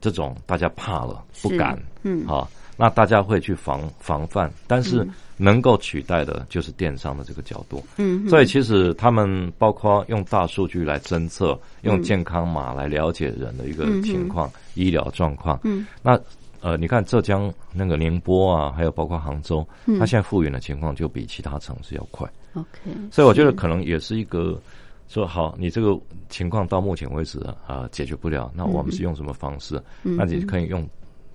[0.00, 5.06] 这种，大家怕了不敢，嗯啊，那大家会去防防范，但是
[5.38, 7.82] 能够取代的就是电商的这个角度。
[7.98, 15.58] 嗯，所以其实他们包括用大数据来侦测，嗯用健康码来了解人的一个情况、医疗状况。
[15.64, 16.16] 嗯，那
[16.60, 22.28] 呃，你看浙江那个宁波啊，还有包括杭州，嗯它现在复原的情况就比其他城市要快。
[22.54, 24.60] OK，所以我觉得可能也是一个
[25.08, 25.96] 说好，你这个
[26.28, 29.80] 情况到目前为止啊、呃解决不了，那我们是用什么方式？
[30.04, 30.88] 嗯那你可以用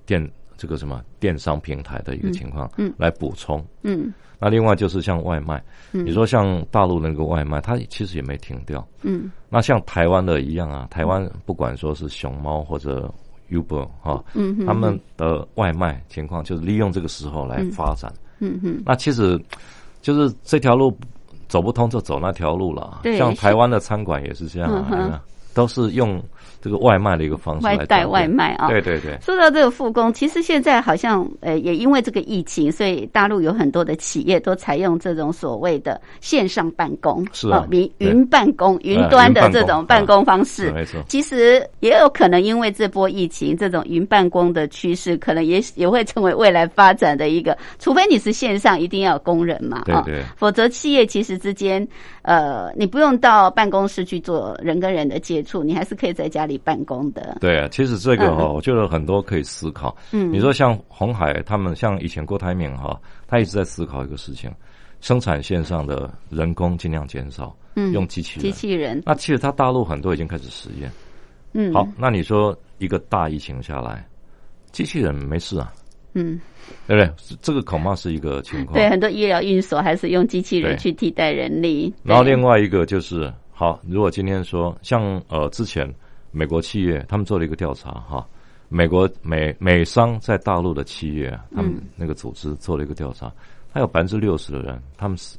[0.06, 3.64] 电这个什么电商平台的一个情况，嗯来补充。
[3.84, 4.12] 嗯
[4.44, 8.86] 那另外就是像外卖，嗯你说像大陆那个外卖，它其实也没停掉。
[9.04, 13.10] 嗯那像台湾的一样啊，台湾不管说是熊猫或者
[13.52, 18.12] Uber 哈、嗯哼，他们的外卖情况就是利用这个时候来发展。
[18.40, 19.40] 嗯哼那其实
[20.02, 20.98] 就是这条路
[21.48, 23.02] 走不通，就走那条路了。
[23.04, 25.22] 对像台湾的餐馆也是这样
[25.54, 26.24] 都是用
[26.62, 28.68] 这个外卖的一个方式来外带外卖啊。
[28.68, 40.72] 对对对，说到这个复工，其实现在好像呃，也因为这个疫情，所以大陆有很多的企业都采用这种所谓的线上办公，是啊哦云对云办公、云端的这种办公方式。
[40.72, 41.02] 没错。
[41.08, 47.58] 其实也有可能因为这波疫情，这种云办公的趋势，可能也也会成为未来发展的一个。
[47.80, 51.86] 除非你是线上，一定要有工人嘛，哦对对否则企业其实之间，
[52.22, 57.38] 呃，你不用到办公室去做人跟人的接触，你还是可以在家里办公的。
[57.40, 59.96] 对啊，其实这个哈、嗯我觉得很多可以思考。
[60.12, 64.52] 嗯你说像红海他们，像以前郭台铭哈、他一直在思考一个事情：
[65.00, 68.44] 生产线上的人工尽量减少，嗯，用机器人。
[68.44, 70.92] 机器人，那其实他大陆很多已经开始实验。
[71.54, 74.08] 嗯，好，那你说一个大疫情下来，
[74.72, 75.74] 机器人没事啊，
[76.14, 76.40] 嗯，
[76.88, 77.38] 对不对？
[77.42, 78.78] 这个恐怕是一个情况。
[78.78, 81.94] 对，很多医疗运所还是用机器人去替代人力。
[82.04, 85.86] 然后另外一个就是，好，如果今天说像呃之前
[86.32, 88.28] 美国企业他们做了一个调查哈，
[88.70, 93.32] 美国美美商在大陆的企业，他们那个组织做了一个调查，
[93.74, 95.38] 他有百分之六十的人，他们是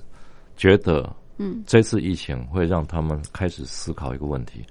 [0.56, 4.64] 觉得，嗯，这次疫情会让他们开始思考一个问题，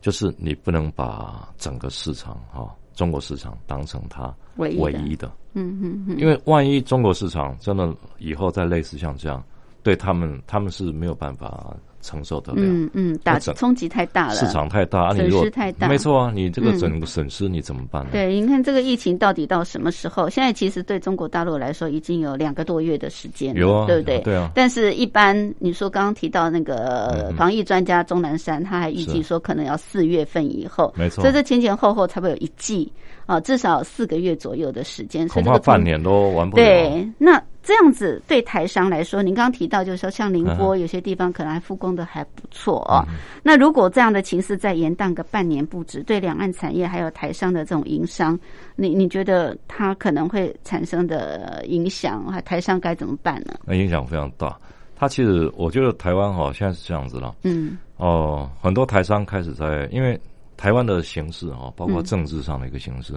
[0.00, 4.82] 就是你不能把整个市场哈中国市场当成它唯一的。
[4.82, 9.42] 唯一的，嗯嗯嗯，因为万一中国市场真的以后再类似像这样，
[9.82, 12.60] 对他们他们是没有办法承受得了。
[12.60, 18.10] 嗯嗯，打冲击太大了，市场太大，损失太大没错啊，你这个嗯整个损失你怎么办呢？
[18.12, 20.28] 对，你看这个疫情到底到什么时候？
[20.28, 24.18] 现在其实对中国大陆来说已经有两个多月的时间，有啊，对不对？
[24.20, 32.90] 对啊，但是，一般你说刚刚提到那个嗯防疫专家钟南山，他还预计说可能要四月份以后，没错所以这前前后后差不多有一季
[33.26, 36.62] 啊，至少四个月左右的时间，恐怕半年都完不了。
[36.62, 43.04] 对，那这样子对台商来说，您刚刚提到就是说，像宁波嗯有些地方可能还复工的还不错哦。
[43.42, 48.40] 那如果这样的情势再延宕个半年不止，对两岸产业还有台商的这种营商，
[48.74, 53.52] 你你觉得它可能会产生的影响，还台商该怎么办呢？
[53.66, 54.58] 那影响非常大。
[54.96, 60.18] 它其实我觉得台湾哈现在是这样子了嗯哦，很多台商开始在因为
[60.56, 63.12] 台湾的形势哈，包括嗯政治上的一个形势，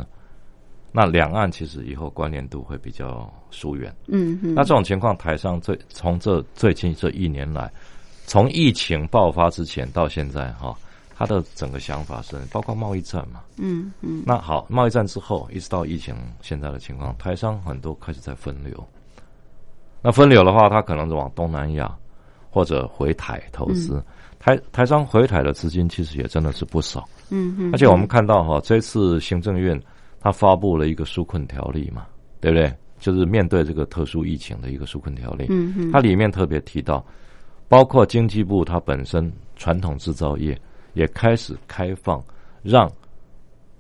[0.92, 3.94] 那两岸其实以后关联度会比较疏远。
[4.08, 7.72] 嗯嗯，那这种情况，台商最从这最近这一年来，
[8.26, 10.78] 从疫情爆发之前到现在哈，
[11.16, 13.42] 他的整个想法是包括贸易战嘛。
[13.58, 18.86] 嗯嗯那好，贸易战之后，一直到疫情现在的情况，台商很多开始在分流。
[20.02, 21.96] 那分流的话，他可能是往东南亚
[22.50, 24.04] 或者回台投资。
[24.40, 27.08] 台台商回台的资金其实也真的是不少。
[27.30, 29.80] 嗯嗯，而且我们看到哈，这次行政院
[30.22, 32.06] 他发布了一个纾困条例嘛，
[32.40, 32.72] 对不对？
[33.00, 35.48] 就是面对这个特殊疫情的一个纾困条例。
[35.50, 37.04] 嗯嗯它里面特别提到，
[37.68, 40.56] 包括经济部它本身传统制造业
[40.94, 42.24] 也开始开放，
[42.62, 42.88] 让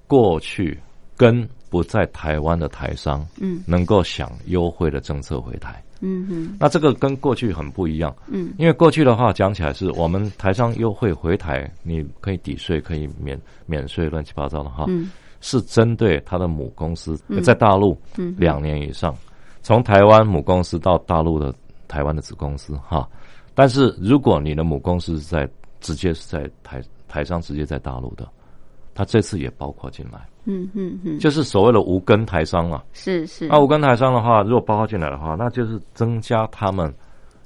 [0.08, 0.78] 过去
[1.16, 5.82] 跟不在台湾的台商，嗯，能够享优惠的政策回台。
[6.04, 15.12] 嗯嗯那这个跟过去很不一样，嗯，因为过去的话讲起来是我们台商优惠回台，你可以抵税，可以免免税，乱七八糟的哈，嗯
[15.42, 19.14] 是针对他的母公司在大陆嗯两年以上，
[19.62, 21.54] 从台湾母公司到大陆的
[21.88, 23.08] 台湾的子公司哈。
[23.54, 25.50] 但是如果你的母公司是在
[25.82, 28.26] 直接是在台台商直接在大陆的，
[28.96, 32.84] 他这次也包括进来，嗯嗯嗯，就是所谓的无根台商啊。
[32.94, 36.94] 是是，那无根台商的话，如果包括进来的话，那就是增加他们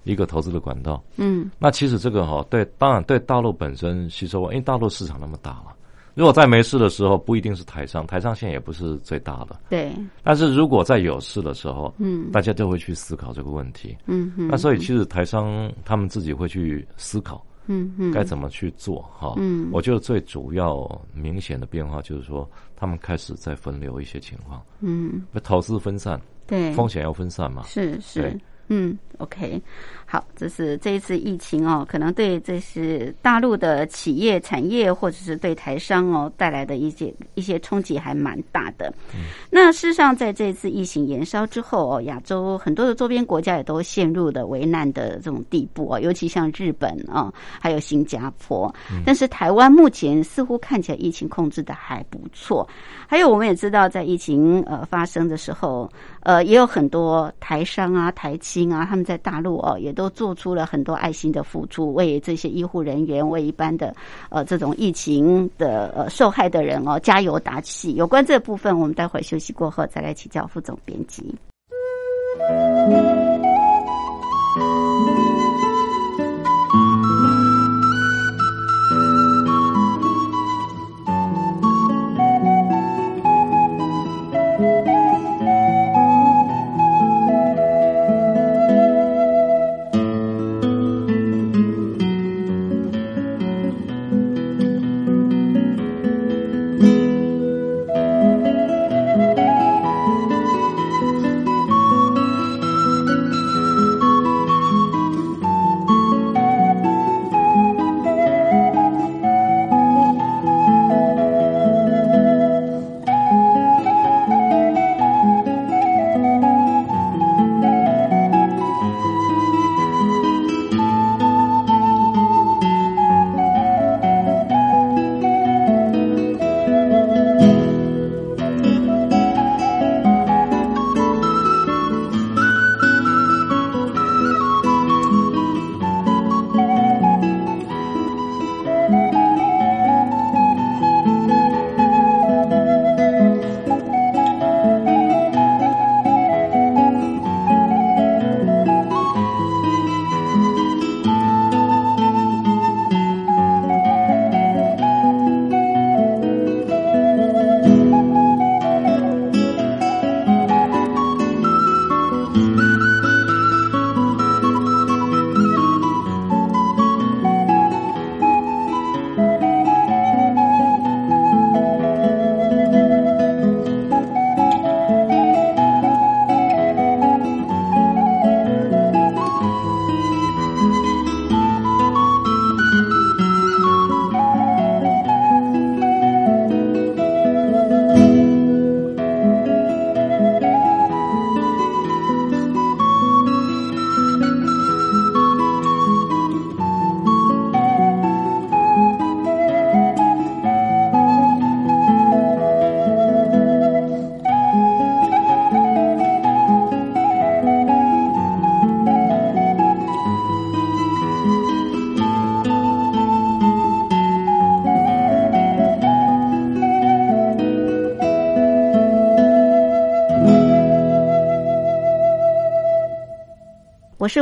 [0.03, 1.01] 一个投资的管道。
[1.17, 5.74] 嗯那其实这个哈、对，当然对大陆本身吸收，因为大陆市场那么大了。
[6.15, 9.59] 如果在没事的时候，不一定是台商，台商现在也不是最大的。
[9.69, 9.91] 对，
[10.23, 13.95] 但是如果在有事的时候，嗯大家就会去思考这个问题。
[14.07, 19.33] 嗯嗯，那所以其实台商他们自己会去思考嗯嗯该怎么去做哈。
[19.37, 27.63] 嗯我觉得最主要明显的变化就是说，他们开始在分流一些情况，嗯投资分散，对，风险要分散嘛。
[27.63, 28.39] 是是。
[28.67, 29.61] 嗯，OK，
[30.15, 38.87] 好，这是这一次疫情哦，可能对这是大陆的企业产业或者是对台商哦带来的一些一些冲击还蛮大的。
[39.13, 48.73] 嗯那事实上，在这次疫情延烧之后哦，亚洲很多的周边国家也都陷入了为难的这种地步哦，尤其像日本啊、还有新加坡。
[49.05, 52.65] 但是台湾目前似乎看起来疫情控制的还不错。
[53.05, 55.91] 还有，我们也知道，在疫情呃发生的时候，
[56.21, 63.95] 呃，也有很多台商啊、台青啊，他们在大陆哦，也都都做出了很多爱心的付出，为这些医护人员、为一般的
[64.29, 67.95] 呃这种疫情的呃受害的人哦加油打气。
[67.95, 71.33] 有关这部分，我们待会儿休息过后再来请教副总编辑。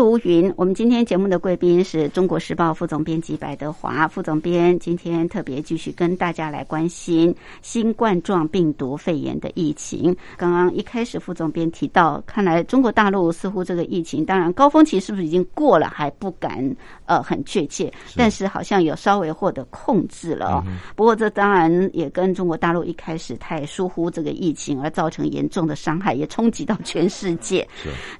[0.04, 0.54] 我是吴云。
[0.58, 10.14] 我们今天节目的贵宾是中国时报副总编辑白德华副总编，今天特别继续跟大家来关心新冠状病毒肺炎的疫情。
[10.36, 16.76] 刚刚一开始副总编提到，看来中国大陆似乎这个疫情，当然高峰期是不是已经过了还不敢
[17.06, 20.64] 呃很确切，但是好像有稍微获得控制了、哦。
[20.97, 27.66] 不过这当然也跟中国大陆一开始太疏忽这个疫情而造成严重的伤害，也冲击到全世界。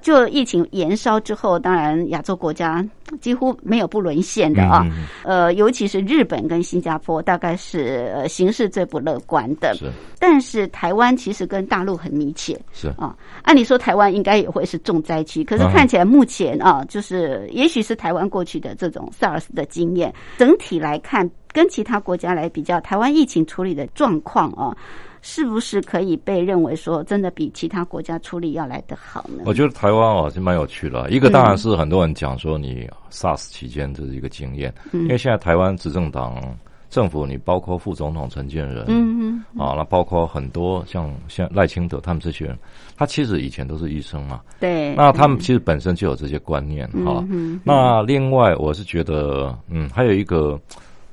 [0.01, 2.86] 就疫情延烧之后，当然亚洲国家
[3.19, 4.84] 几乎没有不沦陷的啊。
[4.86, 9.74] 嗯呃，尤其是日本跟新加坡，大概是呃形势最不乐观的。
[9.74, 24.76] 是但是台湾其实跟大陆很密切是啊，按理说台湾应该也会是重灾区，可是嗯看起来目前啊，就是也许是台湾过去的这种 SARS 的经验，整体来看，跟其他国家来比较，台湾疫情处理的状况啊。
[25.26, 29.43] 是不是可以被认为说真的比其他国家处理要来得好呢？
[29.45, 31.09] 我觉得台湾哦是蛮有趣的。
[31.09, 36.36] 一个当然是很多人讲说你 SARS 期间这是一个经验，因为现在台湾执政党
[36.89, 39.17] 政府，你包括副总统陈建仁，嗯
[39.55, 42.59] 嗯啊，那包括很多像像赖清德他们这些人，
[42.97, 47.26] 他其实以前都是医生嘛，对，那他们其实本身就有这些观念哈。
[47.32, 47.59] 嗯。
[47.63, 50.59] 那另外，我是觉得，嗯，还有一个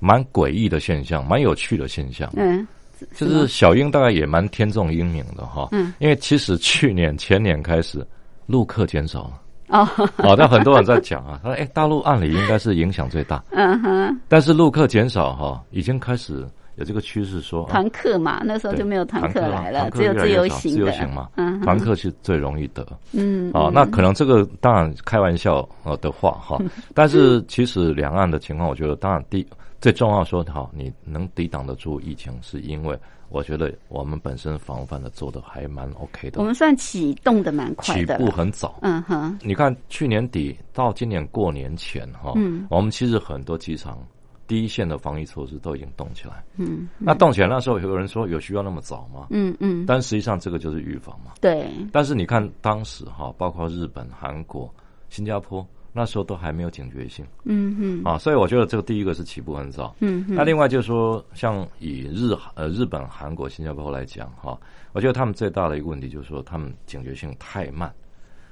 [0.00, 2.66] 蛮诡异的现象，蛮有趣的现象，嗯
[3.14, 5.68] 就是小英大概也蛮天纵英明的哈。
[5.72, 8.07] 嗯，因为其实去年前年开始，
[8.46, 9.40] 陆客减少了。
[9.68, 9.88] 哦，
[10.18, 16.44] 哦，但很多人在讲啊，他说：“哎，大陆按理应该是影响最大，嗯哼，但是陆客减少哈，已经开始
[16.74, 22.84] 有这个趋势说，啊团客嘛，那时候就没有团客来了，只有自由行的，自由行嘛，嗯团客是最容易得。
[23.12, 26.59] 嗯，啊，那可能这个当然开玩笑呃的话哈，
[26.92, 29.46] 但是其实两岸的情况，我觉得当然第
[29.80, 32.98] 最重要说好，你能抵挡得住疫情，是因为
[33.30, 38.78] 我觉得我们本身防范的做的还蛮 OK 的，我们算启动的蛮快的起，步很早。
[38.82, 43.98] 嗯哼，你看去年底到今年过年前哈，嗯我们其实很多机场
[44.46, 46.44] 第一线的防疫措施都已经动起来。
[46.56, 49.28] 嗯那动起来那时候有人说有需要那么早吗？
[49.30, 51.32] 嗯嗯，但实际上这个就是预防嘛。
[51.40, 54.68] 对，但是你看当时哈，包括日本、韩国、
[55.08, 59.95] 新加坡，那时候都还没有警觉性嗯嗯，啊，所以我觉得这个第一个是起步很早。
[60.01, 64.59] 嗯哼，那另外就是说，像以日呃日本、韩国、新加坡来讲哈，
[64.93, 67.93] 我觉得他们最大的一个问题就是说，他们警觉性太慢。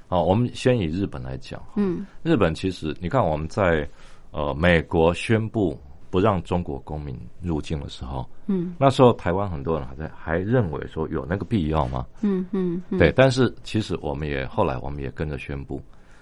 [0.07, 3.87] 啊，我们先以日本来讲，嗯日本其实你看我们在
[4.31, 5.79] 呃美国宣布
[6.09, 12.07] 不让中国公民入境的时候，嗯那时候台湾很多人还在还认为说有那个必要吗？
[12.21, 15.79] 嗯嗯嗯，对，但是其实我们也后来我们也跟着宣布，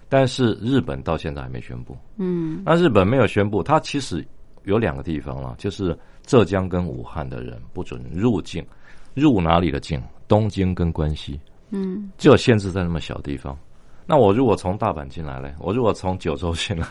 [0.09, 1.97] 但是日本到现在还没宣布。
[2.17, 4.25] 嗯那日本没有宣布，它其实
[4.63, 8.65] 有两个地方了，就是浙江跟武汉的人不准入境，
[9.13, 10.01] 入哪里的境？
[10.27, 11.39] 东京跟关西，
[11.69, 13.57] 嗯就限制在那么小地方。
[14.05, 16.85] 那我如果从大阪进来嘞，我如果从九州进来，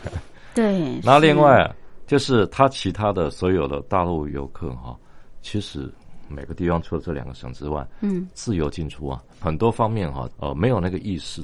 [0.55, 1.71] 对， 那是另外
[2.07, 4.97] 就是他其他的所有的大陆游客哈，
[5.41, 5.87] 其实
[6.27, 11.43] 每个地方除了这两个省之外，嗯自由进出啊，很多方面哈，呃，没有那个意识。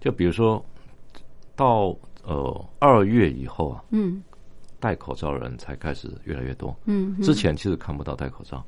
[0.00, 0.64] 就比如说
[1.56, 4.22] 到呃二月以后啊，嗯
[4.78, 6.76] 戴口罩的人才开始越来越多。
[6.84, 8.62] 嗯，之前其实看不到戴口罩。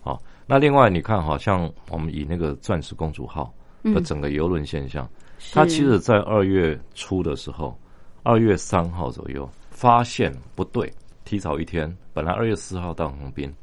[0.00, 5.08] 好，那另外你看，好像我们以那个钻石公主号的整个游轮现象，
[5.52, 7.78] 它其实在二月初的时候，
[8.24, 10.92] 二月三号左右发现不对，
[11.24, 13.54] 提早一天，本来二月四号到横滨，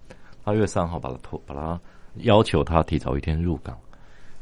[0.45, 1.77] 二月三号把它拖，把它
[2.19, 3.77] 要求他提早一天入港。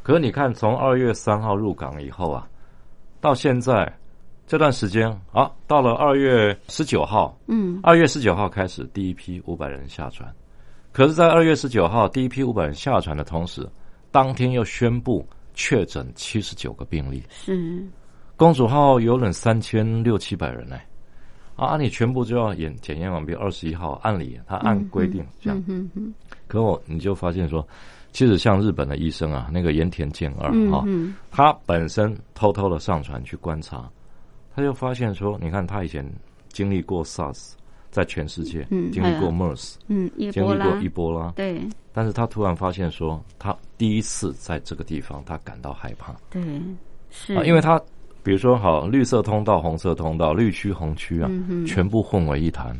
[0.03, 2.47] 可是你看，从二月三号入港以后啊，
[3.19, 3.91] 到现在
[4.47, 10.33] 这段时间啊，到了二月十九号，嗯二月十九号开始，第一批五百人下船。
[10.93, 13.69] 可是，在二月十九号第一批五百人下船的同时，
[14.09, 17.21] 当天又宣布确诊七十九个病例。
[17.29, 17.85] 是
[18.37, 20.77] 公主号游轮三千六七百人呢、
[21.57, 23.33] 啊，你全部就要检检验完毕。
[23.33, 26.13] 二十一号，按理他按规定这样，嗯嗯
[26.47, 27.67] 可我你就发现说，
[28.13, 33.89] 其实像日本的医生啊，那个盐田健二嗯哈、嗯他本身偷偷的上船去观察，
[34.57, 36.03] 他就发现说，你看他以前
[36.49, 37.51] 经历过 SARS，
[37.91, 41.61] 在全世界、嗯经历过 MERS，嗯，经历过伊波拉，对。
[41.93, 46.15] 但是他突然发现说，他第一次在这个地方，他感到害怕。
[46.31, 46.41] 对
[47.11, 47.35] 是。
[47.35, 47.79] 啊，因为他
[48.23, 52.75] 比如说好绿色通道、红色通道、绿区、红区啊，嗯全部混为一谈。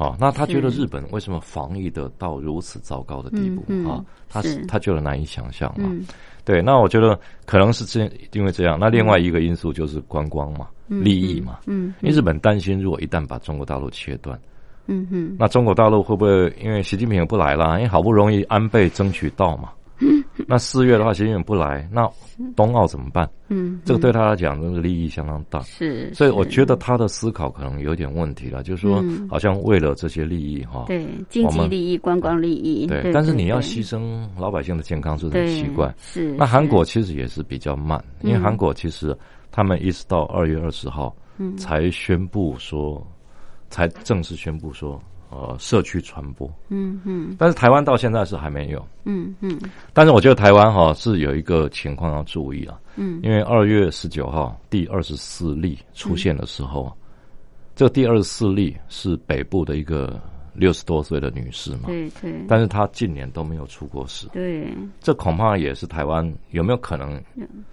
[0.00, 4.04] 好，那他觉得日本为什么防疫的到如此糟糕的地步嗯嗯啊？
[4.30, 5.90] 他是他觉得难以想象嘛。
[5.92, 6.06] 嗯
[6.42, 8.78] 对，那我觉得可能是这因为这样。
[8.80, 11.58] 那另外一个因素就是观光嘛，嗯利益嘛。
[11.66, 14.40] 嗯因为日本担心，如果一旦把中国大陆切断，
[14.86, 17.76] 嗯哼那中国大陆会不会因为习近平也不来了？
[17.76, 19.68] 因为好不容易安倍争取到嘛，
[20.50, 22.10] 那四月的话，习近平不来，那
[22.56, 23.30] 冬奥怎么办？
[23.46, 25.60] 嗯，这个对他来讲，这个利益相当大。
[25.60, 35.94] 是，所以我觉得他的思考可能有点问题了，就是说嗯，好像为了这些利益哈，对经济利益、观光利益，对，但是你要牺牲老百姓的健康，是很奇怪。
[36.00, 39.16] 是那韩国其实也是比较慢，因为嗯韩国其实
[39.52, 41.56] 他们一直到二月二十号嗯。
[41.56, 43.06] 才宣布说，
[43.68, 45.00] 才正式宣布说，
[45.30, 46.50] 呃，社区传播。
[46.68, 48.84] 嗯嗯但是台湾到现在是还没有。
[49.04, 49.58] 嗯嗯
[49.92, 56.92] 但是我觉得台湾哈是有一个情况要注意啊，嗯因为二月十九号第二十四例出现的时候，
[57.76, 60.20] 这第二十四例是北部的一个
[60.60, 64.68] 六十多岁的女士嘛，对对但是她近年都没有出过事，对
[65.00, 67.20] 这恐怕也是台湾有没有可能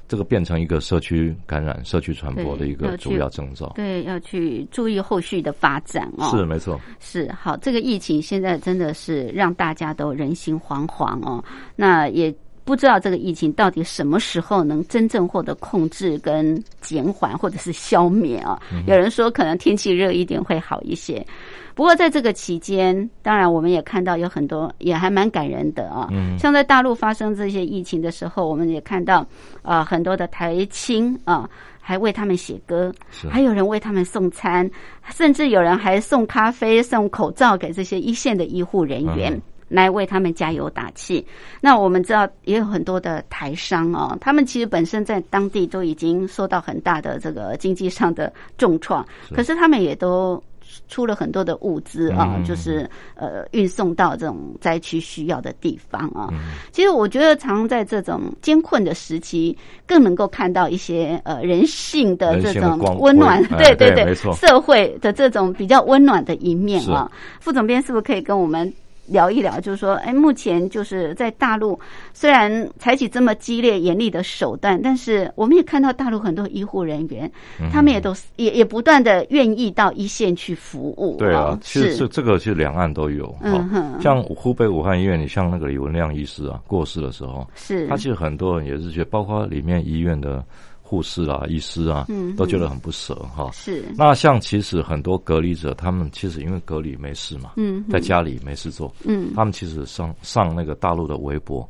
[0.07, 3.69] 这个变成一个社区感染、社区传播的一个主要症状？
[3.75, 6.29] 对，要去注意后续的发展哦。
[6.31, 11.43] 是没错，是好，这个疫情现在真的是让大家都人心惶惶哦。
[11.75, 12.33] 那也
[12.67, 21.25] 不知道这个疫情到底什么时候能真正获得控制跟减缓，或者是消灭啊、有人说可能天气热一点会好一些。
[21.73, 26.09] 不过在这个期间，当然我们也看到有很多也还蛮感人的啊。
[26.11, 29.25] 嗯像在大陆发生这些疫情的时候，我们也看到
[29.61, 31.49] 啊、很多的台青啊。
[31.79, 32.93] 还为他们写歌，
[33.31, 34.69] 还有人为他们送餐，
[35.13, 39.31] 甚至有人还送咖啡、送口罩给这些一线的医护人员。
[39.31, 41.25] 嗯来为他们加油打气。
[41.61, 50.41] 那我们知道也有很多的台商哦，他们其实本身在当地都已经受到很大的这个经济上的重创，可是他们也都
[50.87, 56.27] 出了很多的物资啊，嗯就是呃运送到这种灾区需要的地方啊。
[56.31, 56.39] 嗯
[56.71, 59.57] 其实我觉得，常在这种艰困的时期，
[59.87, 67.11] 更能够看到一些呃人性的人这种温暖，辉对对哎对社会的这种比较温暖的一面啊。
[67.39, 68.71] 副总编是不是可以跟我们？
[69.07, 71.79] 聊一聊，就是说，哎，目前就是在大陆，
[72.13, 77.31] 虽然采取这么激烈严厉的手段，但是我们也看到大陆很多医护人员，
[77.61, 77.69] 嗯。
[77.71, 81.15] 他们也都是也也不断的愿意到一线去服务。
[81.17, 83.39] 对啊哦，其实这这个其实两岸都有哈。
[83.43, 90.43] 嗯哼，像湖北武汉医院，你像那个李文亮医师啊，过世的时候，是，他其实很多人也是觉得，包括里面医院的
[90.89, 93.51] 护士啊、医师啊嗯，都觉得很不舍哈。
[93.51, 99.33] 是，那像其实很多隔离者，他们其实因为隔离没事嘛，嗯在家里没事做，嗯。
[99.35, 101.69] 他们其实上上那个大陆的微博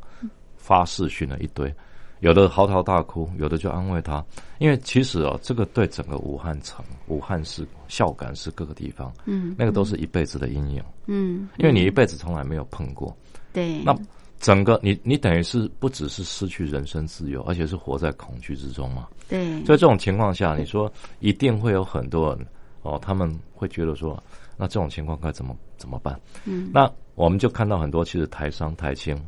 [0.55, 1.73] 发视讯了一堆，
[2.19, 4.23] 有的嚎啕大哭，有的就安慰他，
[4.59, 13.15] 因为其实哦，这个对整个武汉城、武汉市、孝感市各个地方，嗯那个都是一辈子的阴影，嗯，因为你一辈子从来没有碰过，
[13.51, 13.97] 对，那
[14.39, 19.07] 整个你你等于是不只是失去人身自由，而且是活在恐惧之中嘛。
[19.27, 22.45] 对，所以这种情况下，你说一定会有很多人
[22.81, 24.21] 哦，他们会觉得说，
[24.55, 26.19] 那这种情况该怎么怎么办？
[26.45, 29.19] 嗯，那我们就看到很多其实台商台青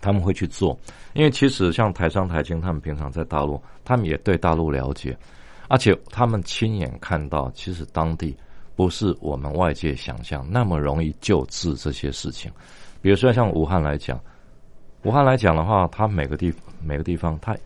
[0.00, 0.76] 他们会去做，
[1.14, 5.16] 因为其实像台商台青，他们平常在大陆，他们也对大陆了解，
[5.68, 8.36] 而且他们亲眼看到，其实当地
[8.74, 12.50] 不是我们外界想象那么容易救治这些事情。
[13.00, 14.20] 比如说像武汉来讲，
[15.02, 17.56] 武汉来讲的话，它每个地每个地方，它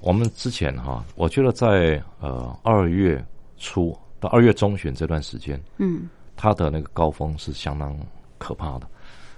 [0.00, 3.24] 我们之前哈，我觉得在呃二月
[3.56, 7.96] 初到二月中旬这段时间，嗯它的那个高峰是相当
[8.38, 8.86] 可怕的。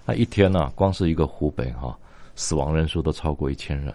[0.04, 1.96] 那一天呢、光是一个湖北哈、
[2.34, 3.94] 死亡人数都超过一千人。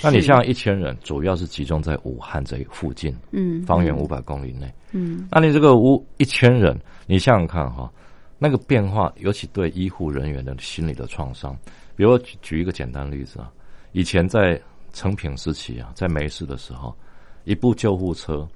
[0.00, 4.72] 那你像一千人，主要是集中在武汉这附近，嗯方圆五百公里内。
[4.92, 7.90] 嗯那你这个五一千人，你想想看哈，
[8.38, 11.56] 那个变化，尤其对医护人员的心理的创伤。
[11.98, 13.50] 比如举举一个简单例子啊，
[13.90, 14.60] 以前在
[14.92, 16.94] 成品时期啊，在没事的时候，
[17.42, 18.46] 一部救护车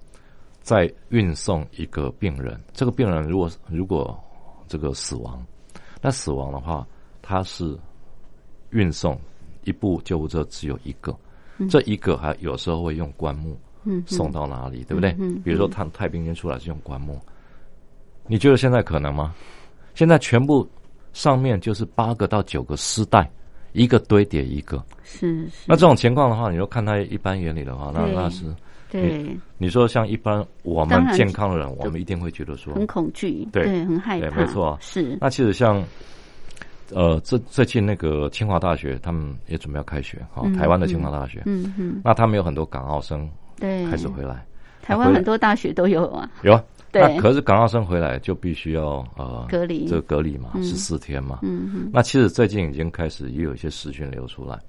[0.60, 4.16] 在运送一个病人，这个病人如果如果
[4.68, 5.44] 这个死亡，
[6.00, 6.86] 那死亡的话，
[7.20, 7.76] 他是
[8.70, 9.20] 运送
[9.64, 11.12] 一部救护车只有一个，
[11.68, 15.10] 这一个还有时候会用棺木嗯送到哪里，对不对？
[15.42, 17.20] 比如说他太平间出来是用棺木，
[18.28, 19.34] 你觉得现在可能吗？
[19.96, 20.64] 现在全部
[21.12, 23.28] 上面就是八个到九个丝带，
[23.72, 24.82] 一个堆叠一个。
[25.04, 28.44] 是是，那这种情况的话，你就看它一般原理的话，那那是
[28.90, 29.36] 对。
[29.58, 35.18] 你说像一般我们健康的人，我们一定会觉得说，很恐惧，对很害怕，对没错是。
[35.20, 35.82] 那其实像。
[36.94, 43.26] 呃，最最近那个清华大学，他们也准备要开学，哈、嗯台湾的清华大学，嗯嗯，那他们有很多港澳生
[43.58, 44.44] 对，开始回来，
[44.82, 46.62] 台湾很多大学都有啊，有啊，
[46.92, 47.02] 对。
[47.02, 49.86] 那可是港澳生回来就必须要呃隔离。
[49.88, 50.62] 这个隔离嘛，嗯。
[50.62, 51.40] 十四天嘛。
[51.92, 54.60] 那其实最近已经开始也有一些实讯流出来，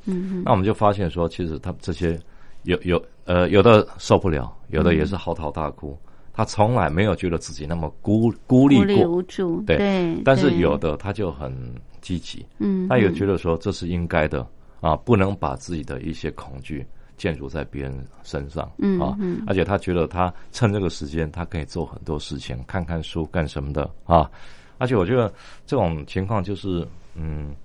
[0.44, 2.20] 那我们就发现说，其实他这些
[2.64, 5.98] 有有呃有的受不了，有的也是嚎啕大哭，
[6.34, 9.78] 他从来没有觉得自己那么孤孤立过，无助，对。
[9.78, 11.54] 对，但是有的他就很
[12.02, 13.14] 积极，嗯，他也嗯。
[13.14, 14.46] 觉得说这是应该的
[14.82, 16.86] 啊，不能把自己的一些恐惧
[17.18, 24.30] 建筑在别人身上，嗯啊，嗯而且他觉得他趁这个时间，他可以做很多事情，看看书干什么的啊，
[24.78, 25.32] 而且我觉得
[25.66, 27.56] 这种情况就是，嗯。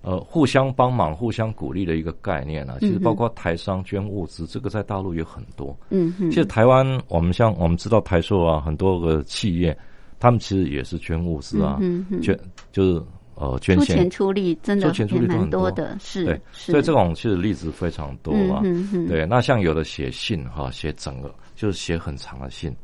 [0.00, 5.76] 呃，互相帮忙、互相鼓励的一个概念啊，其实包括台商捐物资，这个在大陆有很多。
[5.90, 9.76] 嗯嗯，其实台湾，我们像我们知道台塑啊，很多个企业，
[10.20, 11.80] 他们其实也是捐物资啊，
[12.22, 12.38] 捐
[12.70, 13.02] 就是
[13.38, 18.60] 呃捐献出钱出力真的出钱出力都很多多的，是对，是，所以这种其实例子非常多啊。
[19.08, 22.74] 对，那像有的写信哈，写整个就是写很长的信，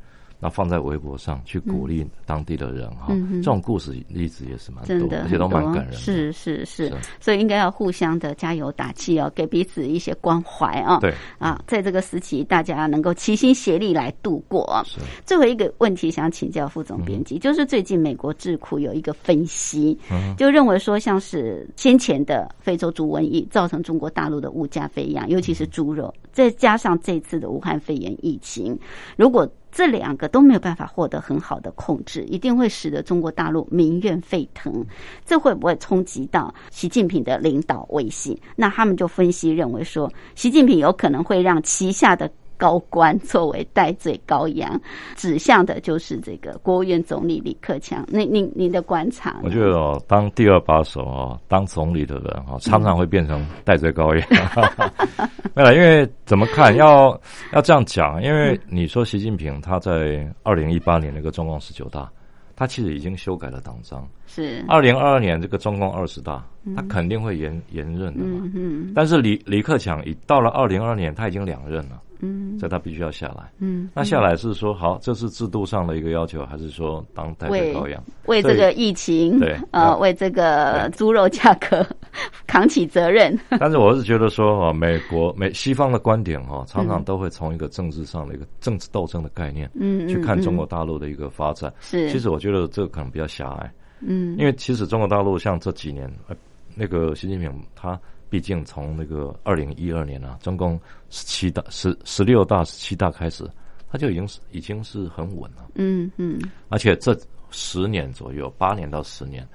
[0.41, 5.97] 那放在微博上去鼓励当地的人哈，嗯这种故事例子也是蛮多，的而且都蛮感人的。
[5.97, 6.89] 是是是。
[6.89, 10.99] 是，所以应该要互相的加油打气哦，给彼此一些关怀啊。
[11.01, 14.83] 对，啊，在这个时期，大家能够齐心协力来度过。
[14.85, 14.99] 是。
[15.25, 28.79] 最后一个问题想请教副总编辑，就是最近美国智库有一个分析，嗯就认为说，像是先前的非洲猪瘟疫造成中国大陆的物价飞扬，尤其是猪肉，再加上这次的武汉肺炎疫情，
[29.17, 34.87] 如果这两个都没有办法获得很好的控制，一定会使得中国大陆民怨沸腾。
[35.27, 38.39] 这会不会冲击到习近平的领导威信？
[38.55, 42.31] 那他们就分析认为说，习近平有可能会让旗下的
[42.65, 44.81] 高官 作为戴罪羔羊，
[45.17, 48.03] 指向的就是这个国务院总理李克强。
[48.09, 49.39] 那您您的观察？
[49.43, 54.27] 我觉得哦，当第二把手哦，当总理的人哦，常常会变成戴罪羔羊。
[55.55, 57.21] 没有，因为怎么看，要
[57.53, 62.11] 要这样讲，因为你说习近平他在二零一八年那个中共十九大，
[62.57, 64.09] 他其实已经修改了党章。
[64.27, 66.43] 是二零二二年这个中共二十大，
[66.75, 68.41] 他肯定会延延任的嘛。
[68.43, 73.51] 嗯嗯但是李李克强已到了二零二二年，他已经两任了，嗯所以他必须要下来。
[73.59, 78.03] 嗯，那下来是说好，这是制度上的一个要求，还是说当代罪羔羊？
[78.27, 81.85] 为这个疫情，对呃，为这个猪肉价格
[82.47, 83.39] 扛起责任。
[83.59, 91.73] 但是我是觉得说，哈，美国美西方的观点哈，常嗯常都会从一个政治上的一个政治斗争的概念嗯，去看中国嗯大陆的一个发展。
[91.81, 93.71] 是，其实我觉得这个可能比较狭隘，
[94.01, 96.37] 嗯，因为其实中国大陆像这几年，呃，
[96.75, 97.99] 那个习近平他
[98.35, 100.73] 毕竟从那个二零一二年啊，中共
[101.09, 103.49] 十七大、十十六大、十七大开始，
[103.89, 106.41] 他就已经是已经是很稳了，嗯嗯。
[106.69, 107.17] 而且这
[107.53, 109.49] 十年左右，八年到十年，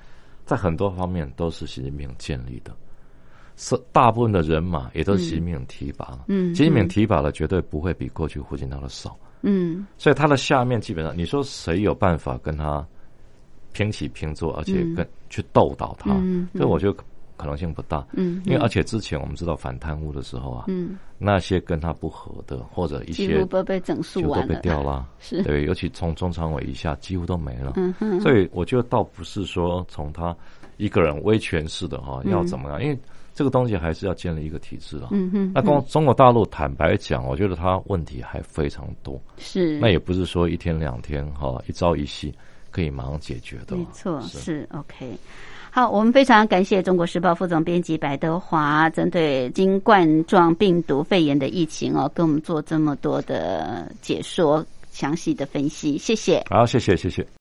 [0.45, 2.73] 在很多方面都是习近平建立的。
[3.57, 6.05] 是大部分的人马也都是习近平提拔。
[6.05, 6.55] 了，嗯。
[6.55, 9.85] 习近平提拔的绝对不会比过去胡锦涛的少，嗯。
[9.97, 12.87] 所以他的下面基本上，你说谁有办法跟他
[13.73, 16.13] 平起平坐，而且跟、去斗倒他？
[16.13, 16.59] 嗯嗯。
[16.59, 16.97] 所以我觉得
[17.39, 18.05] 可可能性不大。
[18.13, 27.73] 嗯，因为而且之前我们知道反贪污的时候啊，嗯，那些跟他不合的或者一几些乎都被整肃完了都被掉了， 是对，尤其从中常委以下几乎都没了。
[27.77, 30.35] 嗯哼，所以我觉得倒不是说从他
[30.77, 32.99] 一个人威权式的哈、要怎么样，因为
[33.33, 35.07] 这个东西还是要建立一个体制啊。
[35.11, 39.19] 嗯哼，那中中国大陆坦白讲，我觉得他问题还非常多。
[39.37, 42.33] 是那也不是说一天两天哈、一朝一夕
[42.69, 43.75] 可以马上解决的。
[43.75, 45.17] 没错，是是 OK。
[45.71, 56.43] 好，我们非常感谢《中国时报》副总编辑白德华，针对新冠状病毒肺炎的疫情哦，跟我们做这么多的解说、详细的分析，谢谢。
[56.49, 57.38] 好，谢谢，谢谢。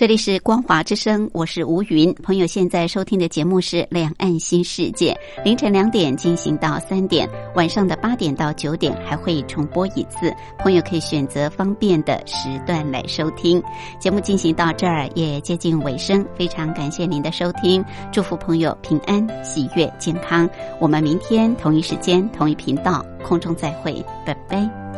[0.00, 2.10] 这里是光华之声，我是吴云。
[2.22, 5.12] 朋友现在收听的节目是《两岸新世界》，
[5.44, 10.34] 凌晨两点进行到三点，晚上的八点到九点还会重播一次。
[10.58, 13.62] 朋友可以选择方便的时段来收听。
[13.98, 20.48] 节目进行到这儿也接近尾声，非常感谢您的收听，祝福朋友平安、喜悦、健康。
[20.80, 24.89] 我们明天同一时间、同一频道空中再会，拜拜。